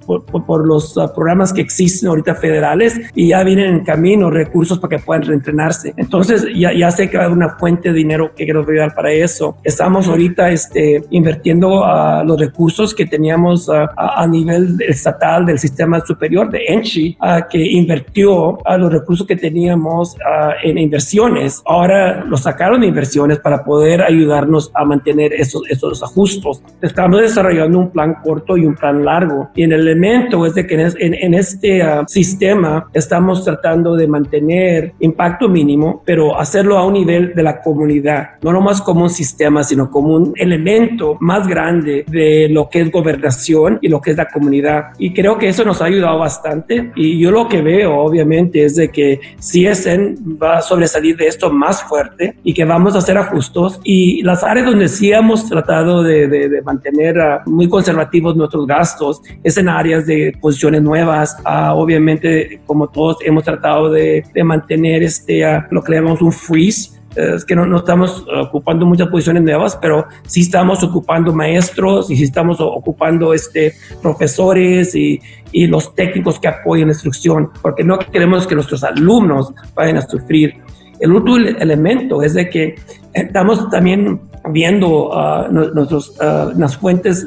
por, 0.06 0.66
los 0.66 0.96
ah, 0.98 1.12
programas 1.12 1.52
que 1.52 1.60
existen 1.60 2.08
ahorita 2.08 2.34
federales 2.36 3.00
y 3.14 3.28
ya 3.28 3.42
vienen 3.42 3.74
en 3.76 3.84
camino 3.84 4.30
recursos 4.30 4.78
para 4.78 4.96
que 4.96 5.02
puedan 5.02 5.24
reentrenarse. 5.24 5.94
Entonces 5.96 6.46
ya, 6.54 6.72
ya 6.72 6.90
sé 6.90 7.10
que 7.10 7.16
va 7.16 7.24
a 7.24 7.26
haber 7.26 7.36
una 7.36 7.50
fuente 7.56 7.90
de 7.90 7.94
dinero 7.94 8.32
que 8.34 8.44
quiero 8.44 8.64
dar 8.64 8.94
para 8.94 9.12
eso. 9.12 9.56
Estamos 9.64 10.08
ahorita 10.08 10.50
este, 10.50 11.02
invirtiendo 11.10 11.82
uh, 11.82 12.24
los 12.24 12.38
recursos 12.38 12.94
que 12.94 13.06
teníamos 13.06 13.68
ah, 13.68 13.88
a 13.96 14.26
nivel 14.26 14.76
estatal 14.86 15.46
del 15.46 15.58
sistema 15.58 16.00
superior 16.04 16.50
de 16.50 16.64
ENCHI, 16.68 17.18
que 17.50 17.58
invirtió 17.58 18.66
a 18.66 18.76
los 18.76 18.92
recursos 18.92 19.26
que 19.26 19.36
teníamos 19.36 20.16
en 20.62 20.78
inversiones. 20.78 21.62
Ahora 21.64 22.24
los 22.24 22.42
sacaron 22.42 22.80
de 22.80 22.86
inversiones 22.86 23.38
para 23.38 23.64
poder 23.64 24.02
ayudarnos 24.02 24.70
a 24.74 24.84
mantener 24.84 25.32
esos, 25.32 25.62
esos 25.68 26.02
ajustes. 26.02 26.62
Estamos 26.82 27.20
desarrollando 27.20 27.78
un 27.78 27.90
plan 27.90 28.16
corto 28.22 28.56
y 28.56 28.66
un 28.66 28.74
plan 28.74 29.04
largo 29.04 29.50
y 29.56 29.62
en 29.62 29.72
el 29.72 29.80
elemento 29.80 30.44
es 30.46 30.54
de 30.54 30.66
que 30.66 30.74
en, 30.74 31.34
este 31.34 31.82
ah, 31.82 32.04
sistema 32.06 32.88
estamos 32.92 33.44
tratando 33.44 33.96
de 33.96 34.06
mantener 34.06 34.92
impacto 35.00 35.48
mínimo, 35.48 36.02
pero 36.04 36.38
hacerlo 36.38 36.78
a 36.78 36.86
un 36.86 36.92
nivel 36.92 37.34
de 37.34 37.42
la 37.42 37.60
comunidad, 37.60 38.30
no 38.42 38.52
nomás 38.52 38.82
como 38.82 39.04
un 39.04 39.10
sistema, 39.10 39.64
sino 39.64 39.90
como 39.90 40.14
un 40.14 40.34
elemento 40.36 41.16
más 41.20 41.48
grande 41.48 42.04
de 42.08 42.48
lo 42.50 42.68
que 42.68 42.82
es 42.82 42.90
gobernación 42.90 43.78
y 43.80 43.88
lo 43.88 44.00
que 44.00 44.10
es 44.10 44.16
la 44.16 44.28
comunidad. 44.28 44.88
Y 44.98 45.14
creo 45.14 45.38
que 45.38 45.48
eso 45.48 45.64
nos 45.64 45.80
ha 45.80 45.86
ayudado 45.86 46.18
bastante. 46.18 46.92
Y 46.94 47.18
yo 47.18 47.30
lo 47.30 47.48
que 47.48 47.62
veo, 47.62 47.96
obviamente, 47.96 48.64
es 48.64 48.76
de 48.76 48.90
que 48.90 49.20
CSN 49.38 50.38
va 50.40 50.58
a 50.58 50.62
sobresalir 50.62 51.16
de 51.16 51.28
esto 51.28 51.50
más 51.50 51.82
fuerte 51.84 52.36
y 52.42 52.52
que 52.52 52.64
vamos 52.64 52.94
a 52.94 52.98
hacer 52.98 53.16
ajustes. 53.16 53.46
Y 53.84 54.22
las 54.22 54.42
áreas 54.42 54.66
donde 54.66 54.88
sí 54.88 55.12
hemos 55.12 55.48
tratado 55.48 56.02
de, 56.02 56.60
mantener 56.64 57.18
ah, 57.20 57.42
muy 57.46 57.68
conservativos 57.68 58.36
nuestros 58.36 58.66
gastos 58.66 59.22
es 59.46 59.56
en 59.58 59.68
áreas 59.68 60.06
de 60.06 60.36
posiciones 60.40 60.82
nuevas. 60.82 61.36
Ah, 61.44 61.72
obviamente, 61.76 62.60
como 62.66 62.88
todos 62.88 63.18
hemos 63.24 63.44
tratado 63.44 63.88
de, 63.88 64.24
mantener 64.42 65.04
este, 65.04 65.44
lo 65.70 65.84
que 65.84 65.92
llamamos 65.92 66.20
un 66.20 66.32
freeze, 66.32 66.90
es 67.14 67.44
que 67.44 67.54
no, 67.54 67.64
no, 67.64 67.76
estamos 67.76 68.26
ocupando 68.44 68.84
muchas 68.84 69.06
posiciones 69.06 69.44
nuevas, 69.44 69.78
pero 69.80 70.04
sí 70.26 70.40
estamos 70.40 70.82
ocupando 70.82 71.32
maestros 71.32 72.10
y 72.10 72.16
sí 72.16 72.24
estamos 72.24 72.60
ocupando 72.60 73.32
este, 73.32 73.72
profesores 74.02 74.96
y, 74.96 75.20
y 75.52 75.68
los 75.68 75.94
técnicos 75.94 76.40
que 76.40 76.48
apoyan 76.48 76.88
la 76.88 76.94
instrucción, 76.94 77.50
porque 77.62 77.84
no 77.84 78.00
queremos 78.00 78.48
que 78.48 78.56
nuestros 78.56 78.82
alumnos 78.82 79.54
vayan 79.76 79.98
a 79.98 80.02
sufrir. 80.02 80.54
El 80.98 81.14
otro 81.14 81.36
elemento 81.36 82.20
es 82.20 82.34
de 82.34 82.50
que 82.50 82.74
estamos 83.12 83.70
también 83.70 84.20
viendo 84.50 85.10
uh, 85.10 85.52
nuestros, 85.52 86.16
las 86.56 86.76
fuentes 86.76 87.24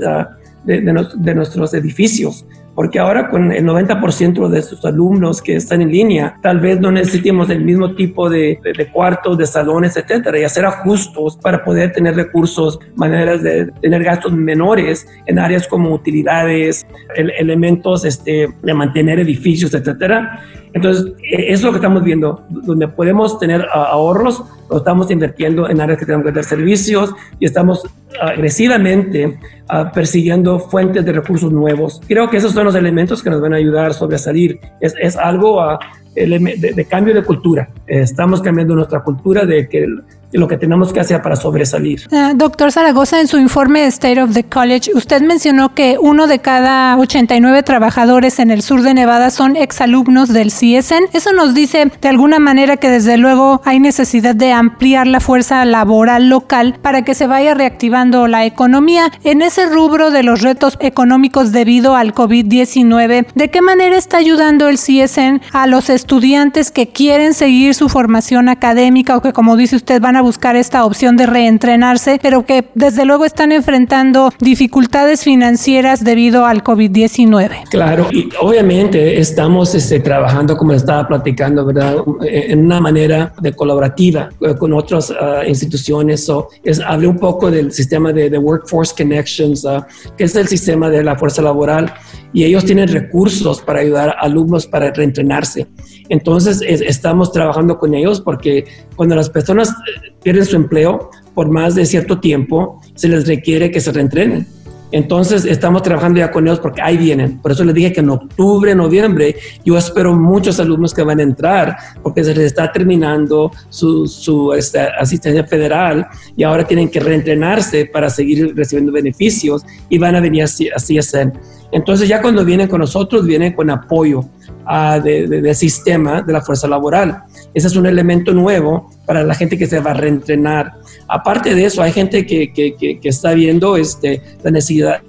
de, 0.65 1.33
nuestros 1.33 1.73
edificios, 1.73 2.45
porque 2.75 2.99
ahora 2.99 3.29
con 3.29 3.51
el 3.51 3.65
90% 3.65 4.47
de 4.47 4.59
estos 4.59 4.85
alumnos 4.85 5.41
que 5.41 5.55
están 5.55 5.81
en 5.81 5.91
línea, 5.91 6.39
tal 6.41 6.59
vez 6.59 6.79
no 6.79 6.91
necesitemos 6.91 7.49
el 7.49 7.63
mismo 7.63 7.95
tipo 7.95 8.29
de, 8.29 8.59
cuartos, 8.93 9.37
de 9.37 9.45
salones, 9.47 9.97
etcétera, 9.97 10.39
y 10.39 10.43
hacer 10.43 10.65
ajustes 10.65 11.37
para 11.41 11.63
poder 11.63 11.91
tener 11.91 12.15
recursos, 12.15 12.79
maneras 12.95 13.41
de 13.43 13.67
tener 13.81 14.03
gastos 14.03 14.31
menores 14.31 15.07
en 15.25 15.39
áreas 15.39 15.67
como 15.67 15.93
utilidades, 15.93 16.85
elementos 17.15 18.05
este, 18.05 18.49
de 18.61 18.73
mantener 18.73 19.19
edificios, 19.19 19.73
etcétera. 19.73 20.41
Entonces, 20.73 21.13
e, 21.23 21.51
eso 21.51 21.53
es 21.53 21.63
lo 21.63 21.71
que 21.71 21.77
estamos 21.77 22.03
viendo, 22.03 22.43
donde 22.49 22.87
podemos 22.87 23.39
tener 23.39 23.65
ahorros, 23.71 24.43
lo 24.69 24.77
estamos 24.77 25.09
invirtiendo 25.09 25.69
en 25.69 25.81
áreas 25.81 25.97
que 25.97 26.05
tenemos 26.05 26.25
que 26.25 26.31
dar 26.31 26.43
servicios 26.43 27.13
y 27.39 27.45
estamos 27.45 27.87
agresivamente 28.21 29.39
uh, 29.71 29.91
persiguiendo 29.93 30.59
fuentes 30.59 31.05
de 31.05 31.11
recursos 31.11 31.51
nuevos. 31.51 32.01
Creo 32.07 32.29
que 32.29 32.37
esos 32.37 32.53
son 32.53 32.65
los 32.65 32.75
elementos 32.75 33.23
que 33.23 33.29
nos 33.29 33.41
van 33.41 33.53
a 33.53 33.57
ayudar 33.57 33.87
a 33.87 33.93
sobresalir. 33.93 34.59
Es, 34.79 34.93
es 34.99 35.17
algo 35.17 35.59
uh, 35.59 35.77
de, 36.15 36.73
de, 36.75 36.85
cambio 36.85 37.13
de 37.13 37.23
cultura. 37.23 37.69
Estamos 37.87 38.41
cambiando 38.41 38.75
nuestra 38.75 39.01
cultura 39.01 39.45
de 39.45 39.67
que 39.67 39.87
lo 40.31 40.47
que 40.47 40.57
tenemos 40.57 40.93
que 40.93 40.99
hacer 40.99 41.21
para 41.21 41.35
sobresalir. 41.35 42.01
Uh, 42.11 42.35
doctor 42.35 42.71
Zaragoza, 42.71 43.19
en 43.19 43.27
su 43.27 43.37
informe 43.37 43.85
State 43.87 44.21
of 44.21 44.33
the 44.33 44.43
College, 44.43 44.91
usted 44.93 45.21
mencionó 45.21 45.73
que 45.73 45.97
uno 45.99 46.27
de 46.27 46.39
cada 46.39 46.97
89 46.97 47.63
trabajadores 47.63 48.39
en 48.39 48.51
el 48.51 48.61
sur 48.61 48.81
de 48.81 48.93
Nevada 48.93 49.31
son 49.31 49.55
exalumnos 49.55 50.29
del 50.29 50.49
CSN. 50.49 51.09
Eso 51.13 51.33
nos 51.33 51.53
dice 51.53 51.91
de 52.01 52.09
alguna 52.09 52.39
manera 52.39 52.77
que 52.77 52.89
desde 52.89 53.17
luego 53.17 53.61
hay 53.65 53.79
necesidad 53.79 54.35
de 54.35 54.51
ampliar 54.51 55.07
la 55.07 55.19
fuerza 55.19 55.65
laboral 55.65 56.29
local 56.29 56.77
para 56.81 57.03
que 57.03 57.15
se 57.15 57.27
vaya 57.27 57.53
reactivando 57.53 58.27
la 58.27 58.45
economía. 58.45 59.11
En 59.23 59.41
ese 59.41 59.65
rubro 59.65 60.11
de 60.11 60.23
los 60.23 60.41
retos 60.41 60.77
económicos 60.79 61.51
debido 61.51 61.95
al 61.95 62.13
COVID-19, 62.13 63.27
¿de 63.33 63.49
qué 63.49 63.61
manera 63.61 63.97
está 63.97 64.17
ayudando 64.17 64.67
el 64.67 64.77
CSN 64.77 65.41
a 65.51 65.67
los 65.67 65.89
estudiantes 65.89 66.71
que 66.71 66.87
quieren 66.87 67.33
seguir 67.33 67.73
su 67.73 67.89
formación 67.89 68.49
académica 68.49 69.17
o 69.17 69.21
que, 69.21 69.33
como 69.33 69.55
dice 69.55 69.75
usted, 69.75 70.01
van 70.01 70.15
a 70.15 70.18
buscar 70.21 70.55
esta 70.55 70.85
opción 70.85 71.17
de 71.17 71.25
reentrenarse, 71.25 72.19
pero 72.21 72.45
que 72.45 72.69
desde 72.75 73.05
luego 73.05 73.25
están 73.25 73.51
enfrentando 73.51 74.31
dificultades 74.39 75.23
financieras 75.23 76.03
debido 76.03 76.45
al 76.45 76.63
COVID-19. 76.63 77.69
Claro, 77.69 78.07
y 78.11 78.29
obviamente 78.39 79.19
estamos 79.19 79.75
este, 79.75 79.99
trabajando, 79.99 80.57
como 80.57 80.73
estaba 80.73 81.07
platicando, 81.07 81.65
¿verdad? 81.65 81.97
En 82.21 82.65
una 82.65 82.79
manera 82.79 83.33
de 83.41 83.53
colaborativa 83.53 84.29
con 84.57 84.73
otras 84.73 85.09
uh, 85.09 85.47
instituciones. 85.47 86.25
So, 86.25 86.49
es, 86.63 86.79
hablé 86.79 87.07
un 87.07 87.17
poco 87.17 87.51
del 87.51 87.71
sistema 87.71 88.11
de, 88.13 88.29
de 88.29 88.37
Workforce 88.37 88.93
Connections, 88.95 89.65
uh, 89.65 89.81
que 90.17 90.25
es 90.25 90.35
el 90.35 90.47
sistema 90.47 90.89
de 90.89 91.03
la 91.03 91.15
fuerza 91.15 91.41
laboral, 91.41 91.93
y 92.33 92.43
ellos 92.43 92.65
tienen 92.65 92.87
recursos 92.87 93.61
para 93.61 93.79
ayudar 93.79 94.09
a 94.09 94.21
alumnos 94.21 94.67
para 94.67 94.91
reentrenarse. 94.91 95.67
Entonces, 96.09 96.61
estamos 96.61 97.31
trabajando 97.31 97.77
con 97.77 97.93
ellos 97.93 98.19
porque 98.21 98.65
cuando 98.95 99.15
las 99.15 99.29
personas 99.29 99.69
eh, 99.69 100.13
pierden 100.21 100.45
su 100.45 100.55
empleo 100.55 101.11
por 101.33 101.49
más 101.49 101.75
de 101.75 101.85
cierto 101.85 102.19
tiempo, 102.19 102.81
se 102.95 103.07
les 103.07 103.27
requiere 103.27 103.71
que 103.71 103.79
se 103.79 103.91
reentrenen. 103.91 104.47
Entonces 104.91 105.45
estamos 105.45 105.83
trabajando 105.83 106.19
ya 106.19 106.31
con 106.31 106.47
ellos 106.47 106.59
porque 106.59 106.81
ahí 106.81 106.97
vienen. 106.97 107.39
Por 107.39 107.51
eso 107.51 107.63
les 107.63 107.75
dije 107.75 107.93
que 107.93 107.99
en 107.99 108.09
octubre, 108.09 108.73
noviembre, 108.73 109.35
yo 109.63 109.77
espero 109.77 110.15
muchos 110.15 110.59
alumnos 110.59 110.93
que 110.93 111.03
van 111.03 111.19
a 111.19 111.23
entrar 111.23 111.77
porque 112.01 112.23
se 112.23 112.33
les 112.33 112.45
está 112.45 112.71
terminando 112.71 113.51
su, 113.69 114.07
su 114.07 114.51
esta, 114.53 114.87
asistencia 114.99 115.43
federal 115.43 116.07
y 116.35 116.43
ahora 116.43 116.65
tienen 116.65 116.89
que 116.89 116.99
reentrenarse 116.99 117.85
para 117.85 118.09
seguir 118.09 118.55
recibiendo 118.55 118.91
beneficios 118.91 119.63
y 119.89 119.99
van 119.99 120.15
a 120.15 120.21
venir 120.21 120.43
así, 120.43 120.69
así 120.69 120.97
a 120.97 121.03
ser. 121.03 121.33
Entonces 121.71 122.09
ya 122.09 122.19
cuando 122.19 122.43
vienen 122.43 122.67
con 122.67 122.79
nosotros, 122.79 123.27
vienen 123.27 123.53
con 123.53 123.69
apoyo 123.69 124.25
uh, 124.65 125.01
del 125.01 125.55
sistema 125.55 126.21
de 126.21 126.33
la 126.33 126.41
fuerza 126.41 126.67
laboral. 126.67 127.23
Ese 127.53 127.67
es 127.67 127.75
un 127.75 127.85
elemento 127.85 128.33
nuevo 128.33 128.89
para 129.05 129.23
la 129.23 129.33
gente 129.33 129.57
que 129.57 129.67
se 129.67 129.79
va 129.79 129.91
a 129.91 129.93
reentrenar. 129.95 130.73
Aparte 131.07 131.55
de 131.55 131.65
eso, 131.65 131.81
hay 131.81 131.91
gente 131.91 132.25
que, 132.25 132.53
que, 132.53 132.75
que, 132.75 133.09
está 133.09 133.33
viendo 133.33 133.77
este, 133.77 134.21
la 134.43 134.51
necesidad 134.51 135.01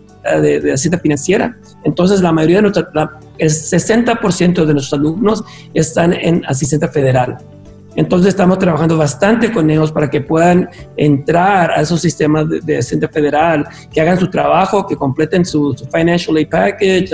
de, 0.43 0.61
de 0.61 0.73
asistencia 0.73 1.01
financiera. 1.01 1.57
Entonces, 1.85 2.21
la 2.21 2.33
mayoría 2.33 2.57
de 2.57 2.63
nuestros, 2.63 2.87
el 3.39 3.51
60% 3.51 4.65
de 4.65 4.73
nuestros 4.73 4.93
alumnos 4.93 5.45
están 5.75 6.13
en 6.13 6.45
asistencia 6.47 6.89
federal. 6.89 7.39
Entonces 7.97 8.29
estamos 8.29 8.59
trabajando 8.59 8.97
bastante 8.97 9.53
con 9.53 9.69
ellos 9.71 9.91
para 9.93 10.09
que 10.09 10.21
puedan 10.21 10.69
entrar 10.97 11.73
a 11.73 11.81
esos 11.81 12.01
sistemas 12.01 12.49
de, 12.49 12.61
de 12.61 13.09
federal, 13.09 13.67
que 13.93 14.01
hagan 14.01 14.19
su 14.19 14.31
trabajo, 14.31 14.87
que 14.87 14.97
completen 14.97 15.45
su, 15.45 15.75
financial 15.93 16.37
aid 16.37 16.49
package, 16.49 17.11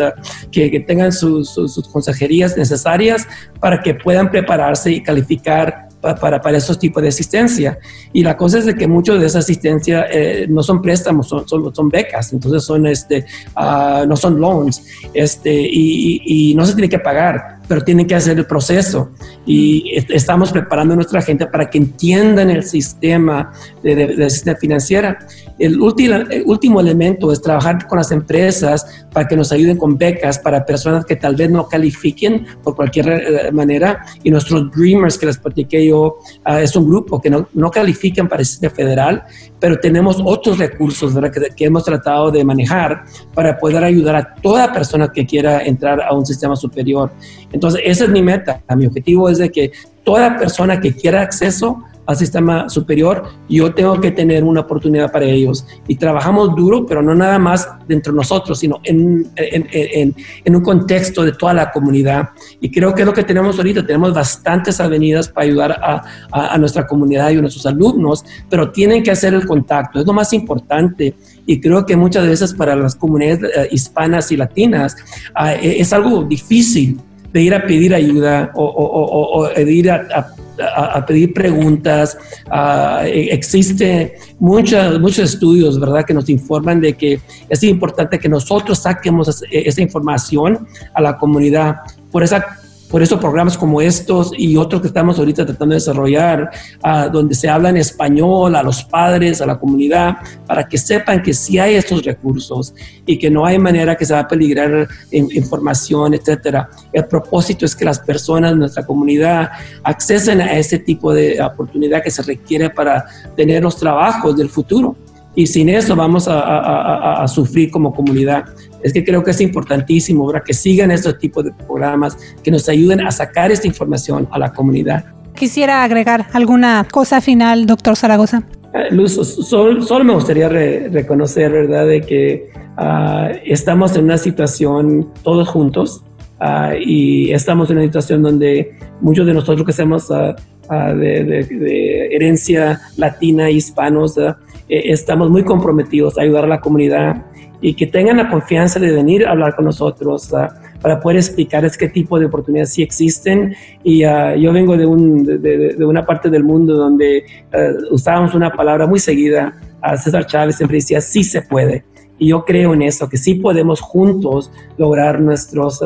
que, 0.50 0.70
que, 0.70 0.80
tengan 0.80 1.12
sus, 1.12 1.50
sus 1.50 1.88
consejerías 1.88 2.56
necesarias 2.56 3.26
para 3.60 3.80
que 3.80 3.94
puedan 3.94 4.30
prepararse 4.30 4.90
y 4.92 5.02
calificar 5.02 5.86
para, 6.14 6.40
para 6.40 6.58
esos 6.58 6.78
tipos 6.78 7.02
de 7.02 7.08
asistencia. 7.08 7.78
Y 8.12 8.22
la 8.22 8.36
cosa 8.36 8.58
es 8.58 8.66
de 8.66 8.74
que 8.74 8.86
muchos 8.86 9.20
de 9.20 9.26
esa 9.26 9.40
asistencia 9.40 10.06
eh, 10.10 10.46
no 10.48 10.62
son 10.62 10.80
préstamos, 10.80 11.28
son, 11.28 11.48
son, 11.48 11.74
son, 11.74 11.88
becas, 11.88 12.32
entonces 12.32 12.64
son 12.64 12.86
este, 12.86 13.24
uh, 13.56 14.06
no 14.06 14.16
son 14.16 14.40
loans, 14.40 14.84
este, 15.12 15.52
y, 15.52 16.20
y, 16.24 16.50
y, 16.50 16.54
no 16.54 16.64
se 16.64 16.74
tiene 16.74 16.88
que 16.88 16.98
pagar, 16.98 17.55
pero 17.68 17.82
tienen 17.82 18.06
que 18.06 18.14
hacer 18.14 18.38
el 18.38 18.46
proceso. 18.46 19.10
Y 19.44 19.92
estamos 20.08 20.52
preparando 20.52 20.94
a 20.94 20.96
nuestra 20.96 21.22
gente 21.22 21.46
para 21.46 21.68
que 21.70 21.78
entiendan 21.78 22.50
el 22.50 22.64
sistema 22.64 23.52
de, 23.82 23.94
de, 23.94 24.06
de 24.16 24.24
asistencia 24.24 24.58
financiera. 24.58 25.18
El 25.58 25.76
el 25.76 26.42
último 26.46 26.80
elemento 26.80 27.32
es 27.32 27.40
trabajar 27.40 27.86
con 27.86 27.98
las 27.98 28.10
empresas 28.12 29.06
para 29.12 29.26
que 29.26 29.36
nos 29.36 29.52
ayuden 29.52 29.78
con 29.78 29.96
becas 29.96 30.38
para 30.38 30.66
personas 30.66 31.04
que 31.06 31.16
tal 31.16 31.36
vez 31.36 31.50
no 31.50 31.68
califiquen 31.68 32.46
por 32.62 32.76
cualquier 32.76 33.08
eh, 33.08 33.52
manera. 33.52 34.04
Y 34.22 34.30
nuestros 34.30 34.70
Dreamers 34.72 35.16
que 35.16 35.26
les 35.26 35.38
platiqué 35.38 35.86
yo, 35.86 36.18
uh, 36.46 36.56
es 36.58 36.76
un 36.76 36.86
grupo 36.86 37.20
que 37.20 37.30
no, 37.30 37.48
no 37.54 37.70
califican 37.70 38.28
para 38.28 38.42
el 38.42 38.46
sistema 38.46 38.74
federal, 38.74 39.22
pero 39.60 39.78
tenemos 39.78 40.20
otros 40.24 40.58
recursos 40.58 41.14
¿verdad? 41.14 41.32
Que, 41.54 41.64
hemos 41.64 41.84
tratado 41.84 42.30
de 42.30 42.44
manejar 42.44 43.04
para 43.34 43.58
poder 43.58 43.84
ayudar 43.84 44.16
a 44.16 44.34
toda 44.34 44.72
persona 44.72 45.10
que 45.12 45.26
quiera 45.26 45.64
entrar 45.64 46.00
a 46.00 46.12
un 46.14 46.24
sistema 46.24 46.56
superior. 46.56 47.10
Entonces, 47.52 47.80
esa 47.84 48.04
es 48.04 48.10
mi 48.10 48.22
meta. 48.22 48.62
Mi 48.76 48.86
objetivo 48.86 49.28
es 49.28 49.38
de 49.38 49.50
que 49.50 49.72
toda 50.04 50.36
persona 50.36 50.80
que 50.80 50.94
quiera 50.94 51.22
acceso 51.22 51.82
al 52.06 52.16
sistema 52.16 52.68
superior, 52.68 53.24
yo 53.48 53.74
tengo 53.74 54.00
que 54.00 54.10
tener 54.12 54.44
una 54.44 54.60
oportunidad 54.60 55.10
para 55.10 55.24
ellos. 55.24 55.66
Y 55.88 55.96
trabajamos 55.96 56.54
duro, 56.54 56.86
pero 56.86 57.02
no 57.02 57.14
nada 57.14 57.38
más 57.38 57.68
dentro 57.88 58.12
de 58.12 58.18
nosotros, 58.18 58.58
sino 58.58 58.80
en, 58.84 59.26
en, 59.36 59.66
en, 59.72 60.14
en, 60.44 60.56
un 60.56 60.62
contexto 60.62 61.24
de 61.24 61.32
toda 61.32 61.52
la 61.54 61.70
comunidad. 61.72 62.30
Y 62.60 62.70
creo 62.70 62.94
que 62.94 63.02
es 63.02 63.06
lo 63.06 63.12
que 63.12 63.24
tenemos 63.24 63.58
ahorita. 63.58 63.84
Tenemos 63.84 64.14
bastantes 64.14 64.80
avenidas 64.80 65.28
para 65.28 65.46
ayudar 65.46 65.72
a, 65.72 66.04
a, 66.32 66.54
a 66.54 66.58
nuestra 66.58 66.86
comunidad 66.86 67.30
y 67.30 67.36
a 67.36 67.40
nuestros 67.40 67.66
alumnos, 67.66 68.24
pero 68.48 68.70
tienen 68.70 69.02
que 69.02 69.10
hacer 69.10 69.34
el 69.34 69.46
contacto. 69.46 70.00
Es 70.00 70.06
lo 70.06 70.12
más 70.12 70.32
importante. 70.32 71.14
Y 71.44 71.60
creo 71.60 71.84
que 71.84 71.96
muchas 71.96 72.26
veces 72.26 72.54
para 72.54 72.76
las 72.76 72.94
comunidades 72.94 73.42
uh, 73.42 73.74
hispanas 73.74 74.30
y 74.30 74.36
latinas 74.36 74.96
uh, 75.34 75.58
es 75.60 75.92
algo 75.92 76.24
difícil 76.24 77.00
de 77.32 77.42
ir 77.42 77.54
a 77.54 77.66
pedir 77.66 77.94
ayuda 77.94 78.50
o, 78.54 78.64
o, 78.64 78.84
o, 78.84 79.38
o 79.40 79.48
de 79.48 79.72
ir 79.72 79.90
a, 79.90 80.06
a 80.14 80.45
a, 80.60 81.04
pedir 81.04 81.32
preguntas. 81.32 82.16
Uh, 82.46 83.04
existe 83.04 84.14
muchos 84.38 85.00
muchos 85.00 85.32
estudios, 85.32 85.78
¿verdad?, 85.78 86.04
que 86.04 86.14
nos 86.14 86.28
informan 86.28 86.80
de 86.80 86.94
que 86.94 87.20
es 87.48 87.62
importante 87.62 88.18
que 88.18 88.28
nosotros 88.28 88.78
saquemos 88.78 89.42
esa 89.50 89.82
información 89.82 90.66
a 90.94 91.00
la 91.00 91.16
comunidad. 91.18 91.76
Por 92.10 92.22
esa 92.22 92.44
por 92.90 93.02
eso 93.02 93.18
programas 93.18 93.58
como 93.58 93.80
estos 93.80 94.32
y 94.36 94.56
otros 94.56 94.80
que 94.80 94.88
estamos 94.88 95.18
ahorita 95.18 95.44
tratando 95.44 95.72
de 95.72 95.80
desarrollar, 95.80 96.50
uh, 96.84 97.10
donde 97.10 97.34
se 97.34 97.48
habla 97.48 97.70
en 97.70 97.78
español 97.78 98.54
a 98.54 98.62
los 98.62 98.84
padres, 98.84 99.40
a 99.40 99.46
la 99.46 99.58
comunidad, 99.58 100.16
para 100.46 100.68
que 100.68 100.78
sepan 100.78 101.22
que 101.22 101.34
sí 101.34 101.58
hay 101.58 101.74
estos 101.74 102.04
recursos 102.04 102.74
y 103.04 103.18
que 103.18 103.30
no 103.30 103.44
hay 103.44 103.58
manera 103.58 103.96
que 103.96 104.04
se 104.04 104.14
va 104.14 104.20
a 104.20 104.28
peligrar 104.28 104.88
in 105.10 105.28
información, 105.32 106.14
etcétera. 106.14 106.68
El 106.92 107.06
propósito 107.06 107.66
es 107.66 107.74
que 107.74 107.84
las 107.84 107.98
personas 107.98 108.52
de 108.52 108.58
nuestra 108.58 108.86
comunidad 108.86 109.50
accesen 109.82 110.40
a 110.40 110.56
este 110.56 110.78
tipo 110.78 111.12
de 111.12 111.42
oportunidad 111.42 112.02
que 112.02 112.10
se 112.10 112.22
requiere 112.22 112.70
para 112.70 113.04
tener 113.36 113.62
los 113.62 113.76
trabajos 113.76 114.36
del 114.36 114.48
futuro. 114.48 114.96
Y 115.34 115.46
sin 115.46 115.68
eso 115.68 115.94
vamos 115.94 116.28
a 116.28 117.26
sufrir 117.28 117.70
como 117.70 117.92
comunidad 117.92 118.46
es 118.82 118.92
que 118.92 119.04
creo 119.04 119.22
que 119.22 119.30
es 119.30 119.40
importantísimo 119.40 120.26
¿verdad? 120.26 120.42
que 120.44 120.54
sigan 120.54 120.90
estos 120.90 121.18
tipos 121.18 121.44
de 121.44 121.52
programas, 121.52 122.16
que 122.42 122.50
nos 122.50 122.68
ayuden 122.68 123.00
a 123.00 123.10
sacar 123.10 123.50
esta 123.50 123.66
información 123.66 124.28
a 124.30 124.38
la 124.38 124.52
comunidad. 124.52 125.04
Quisiera 125.34 125.82
agregar 125.82 126.26
alguna 126.32 126.86
cosa 126.90 127.20
final, 127.20 127.66
doctor 127.66 127.96
Zaragoza. 127.96 128.42
Uh, 128.72 128.94
Luz, 128.94 129.14
solo, 129.14 129.82
solo, 129.82 130.04
me 130.04 130.14
gustaría 130.14 130.48
re, 130.48 130.88
reconocer, 130.88 131.52
¿verdad?, 131.52 131.86
de 131.86 132.00
que 132.00 132.50
uh, 132.78 133.36
estamos 133.44 133.96
en 133.96 134.04
una 134.04 134.18
situación 134.18 135.12
todos 135.22 135.48
juntos 135.48 136.02
uh, 136.40 136.74
y 136.80 137.32
estamos 137.32 137.70
en 137.70 137.78
una 137.78 137.86
situación 137.86 138.22
donde 138.22 138.76
muchos 139.00 139.26
de 139.26 139.34
nosotros 139.34 139.66
que 139.66 139.72
somos 139.72 140.08
de, 140.08 141.24
de, 141.24 141.44
de, 141.44 142.06
herencia 142.16 142.80
latina, 142.96 143.50
hispanos, 143.50 144.18
eh, 144.18 144.34
estamos 144.68 145.30
muy 145.30 145.44
comprometidos 145.44 146.18
a 146.18 146.22
ayudar 146.22 146.44
a 146.44 146.48
la 146.48 146.60
comunidad 146.60 147.24
y 147.60 147.74
que 147.74 147.86
tengan 147.86 148.18
la 148.18 148.30
confianza 148.30 148.78
de 148.78 148.92
venir 148.92 149.26
a 149.26 149.32
hablar 149.32 149.54
con 149.54 149.64
nosotros 149.64 150.30
uh, 150.32 150.46
para 150.80 151.00
poder 151.00 151.18
explicarles 151.18 151.76
qué 151.76 151.88
tipo 151.88 152.18
de 152.18 152.26
oportunidades 152.26 152.72
sí 152.72 152.82
existen. 152.82 153.54
Y 153.82 154.04
uh, 154.04 154.34
yo 154.36 154.52
vengo 154.52 154.76
de, 154.76 154.86
un, 154.86 155.24
de, 155.24 155.38
de, 155.38 155.56
de, 155.74 155.84
una 155.84 156.04
parte 156.04 156.30
del 156.30 156.44
mundo 156.44 156.74
donde 156.74 157.24
uh, 157.52 157.94
usábamos 157.94 158.34
una 158.34 158.50
palabra 158.50 158.86
muy 158.86 158.98
seguida. 158.98 159.54
César 160.02 160.26
Chávez 160.26 160.56
siempre 160.56 160.78
decía, 160.78 161.00
sí 161.00 161.22
se 161.22 161.42
puede. 161.42 161.84
Y 162.18 162.28
yo 162.28 162.44
creo 162.44 162.74
en 162.74 162.82
eso, 162.82 163.08
que 163.08 163.18
sí 163.18 163.34
podemos 163.34 163.80
juntos 163.80 164.50
lograr 164.78 165.20
nuestros 165.20 165.80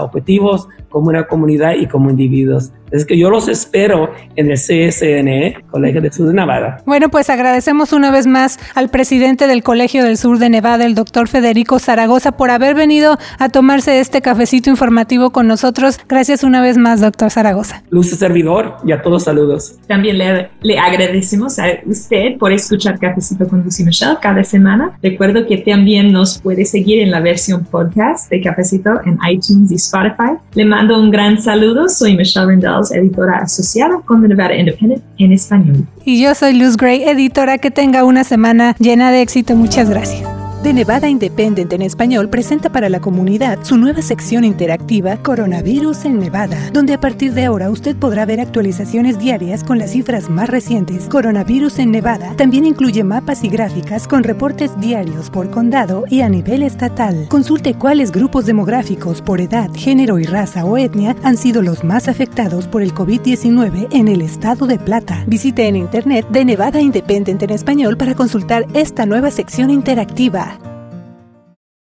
objetivos 0.00 0.68
como 0.90 1.08
una 1.08 1.26
comunidad 1.26 1.74
y 1.74 1.86
como 1.86 2.10
individuos. 2.10 2.72
Es 2.90 3.04
que 3.04 3.16
yo 3.16 3.30
los 3.30 3.46
espero 3.46 4.10
en 4.34 4.50
el 4.50 4.56
CSNE, 4.56 5.62
Colegio 5.70 6.00
del 6.00 6.12
Sur 6.12 6.26
de 6.26 6.34
Nevada. 6.34 6.78
Bueno, 6.84 7.08
pues 7.08 7.30
agradecemos 7.30 7.92
una 7.92 8.10
vez 8.10 8.26
más 8.26 8.58
al 8.74 8.88
presidente 8.88 9.46
del 9.46 9.62
Colegio 9.62 10.02
del 10.02 10.16
Sur 10.16 10.38
de 10.38 10.50
Nevada, 10.50 10.84
el 10.84 10.96
doctor 10.96 11.28
Federico 11.28 11.78
Zaragoza, 11.78 12.32
por 12.32 12.50
haber 12.50 12.74
venido 12.74 13.16
a 13.38 13.48
tomarse 13.48 14.00
este 14.00 14.20
cafecito 14.22 14.70
informativo 14.70 15.30
con 15.30 15.46
nosotros. 15.46 16.00
Gracias 16.08 16.42
una 16.42 16.60
vez 16.60 16.78
más, 16.78 17.00
doctor 17.00 17.30
Zaragoza. 17.30 17.84
Luz 17.90 18.10
servidor 18.10 18.76
y 18.84 18.90
a 18.90 19.02
todos 19.02 19.24
saludos. 19.24 19.76
También 19.86 20.18
le, 20.18 20.50
le 20.62 20.78
agradecemos 20.78 21.60
a 21.60 21.66
usted 21.86 22.38
por 22.38 22.52
escuchar 22.52 22.98
Cafecito 22.98 23.46
con 23.46 23.62
Lucy 23.62 23.84
Michelle 23.84 24.16
cada 24.20 24.42
semana. 24.42 24.98
Recuerdo 25.00 25.46
que 25.46 25.58
también 25.58 26.12
nos 26.12 26.40
puede 26.40 26.64
seguir 26.64 27.00
en 27.00 27.12
la 27.12 27.20
versión 27.20 27.64
podcast 27.64 28.28
de 28.30 28.40
Cafecito 28.40 29.00
en 29.04 29.18
iTunes 29.30 29.59
y 29.68 29.74
Spotify. 29.74 30.38
Le 30.54 30.64
mando 30.64 31.00
un 31.00 31.10
gran 31.10 31.40
saludo. 31.40 31.88
Soy 31.88 32.16
Michelle 32.16 32.46
Rendell 32.46 32.82
editora 32.92 33.38
asociada 33.38 34.00
con 34.04 34.22
The 34.22 34.28
Nevada 34.28 34.54
Independent 34.54 35.02
en 35.18 35.32
español. 35.32 35.86
Y 36.04 36.22
yo 36.22 36.34
soy 36.34 36.54
Luz 36.54 36.76
Gray, 36.76 37.02
editora. 37.02 37.58
Que 37.58 37.70
tenga 37.70 38.04
una 38.04 38.24
semana 38.24 38.76
llena 38.78 39.10
de 39.10 39.22
éxito. 39.22 39.56
Muchas 39.56 39.90
gracias. 39.90 40.39
De 40.62 40.74
Nevada 40.74 41.08
Independent 41.08 41.72
en 41.72 41.80
español 41.80 42.28
presenta 42.28 42.68
para 42.70 42.90
la 42.90 43.00
comunidad 43.00 43.60
su 43.62 43.78
nueva 43.78 44.02
sección 44.02 44.44
interactiva 44.44 45.16
Coronavirus 45.16 46.04
en 46.04 46.18
Nevada, 46.18 46.58
donde 46.74 46.92
a 46.92 47.00
partir 47.00 47.32
de 47.32 47.46
ahora 47.46 47.70
usted 47.70 47.96
podrá 47.96 48.26
ver 48.26 48.40
actualizaciones 48.40 49.18
diarias 49.18 49.64
con 49.64 49.78
las 49.78 49.92
cifras 49.92 50.28
más 50.28 50.50
recientes. 50.50 51.08
Coronavirus 51.08 51.78
en 51.78 51.92
Nevada 51.92 52.34
también 52.36 52.66
incluye 52.66 53.02
mapas 53.04 53.42
y 53.42 53.48
gráficas 53.48 54.06
con 54.06 54.22
reportes 54.22 54.78
diarios 54.78 55.30
por 55.30 55.48
condado 55.48 56.04
y 56.10 56.20
a 56.20 56.28
nivel 56.28 56.62
estatal. 56.62 57.26
Consulte 57.28 57.72
cuáles 57.72 58.12
grupos 58.12 58.44
demográficos 58.44 59.22
por 59.22 59.40
edad, 59.40 59.70
género 59.74 60.18
y 60.18 60.24
raza 60.24 60.66
o 60.66 60.76
etnia 60.76 61.16
han 61.22 61.38
sido 61.38 61.62
los 61.62 61.84
más 61.84 62.06
afectados 62.06 62.66
por 62.66 62.82
el 62.82 62.92
COVID-19 62.92 63.88
en 63.92 64.08
el 64.08 64.20
estado 64.20 64.66
de 64.66 64.78
Plata. 64.78 65.24
Visite 65.26 65.68
en 65.68 65.76
internet 65.76 66.28
de 66.28 66.44
Nevada 66.44 66.82
Independent 66.82 67.42
en 67.44 67.50
español 67.50 67.96
para 67.96 68.14
consultar 68.14 68.66
esta 68.74 69.06
nueva 69.06 69.30
sección 69.30 69.70
interactiva. 69.70 70.49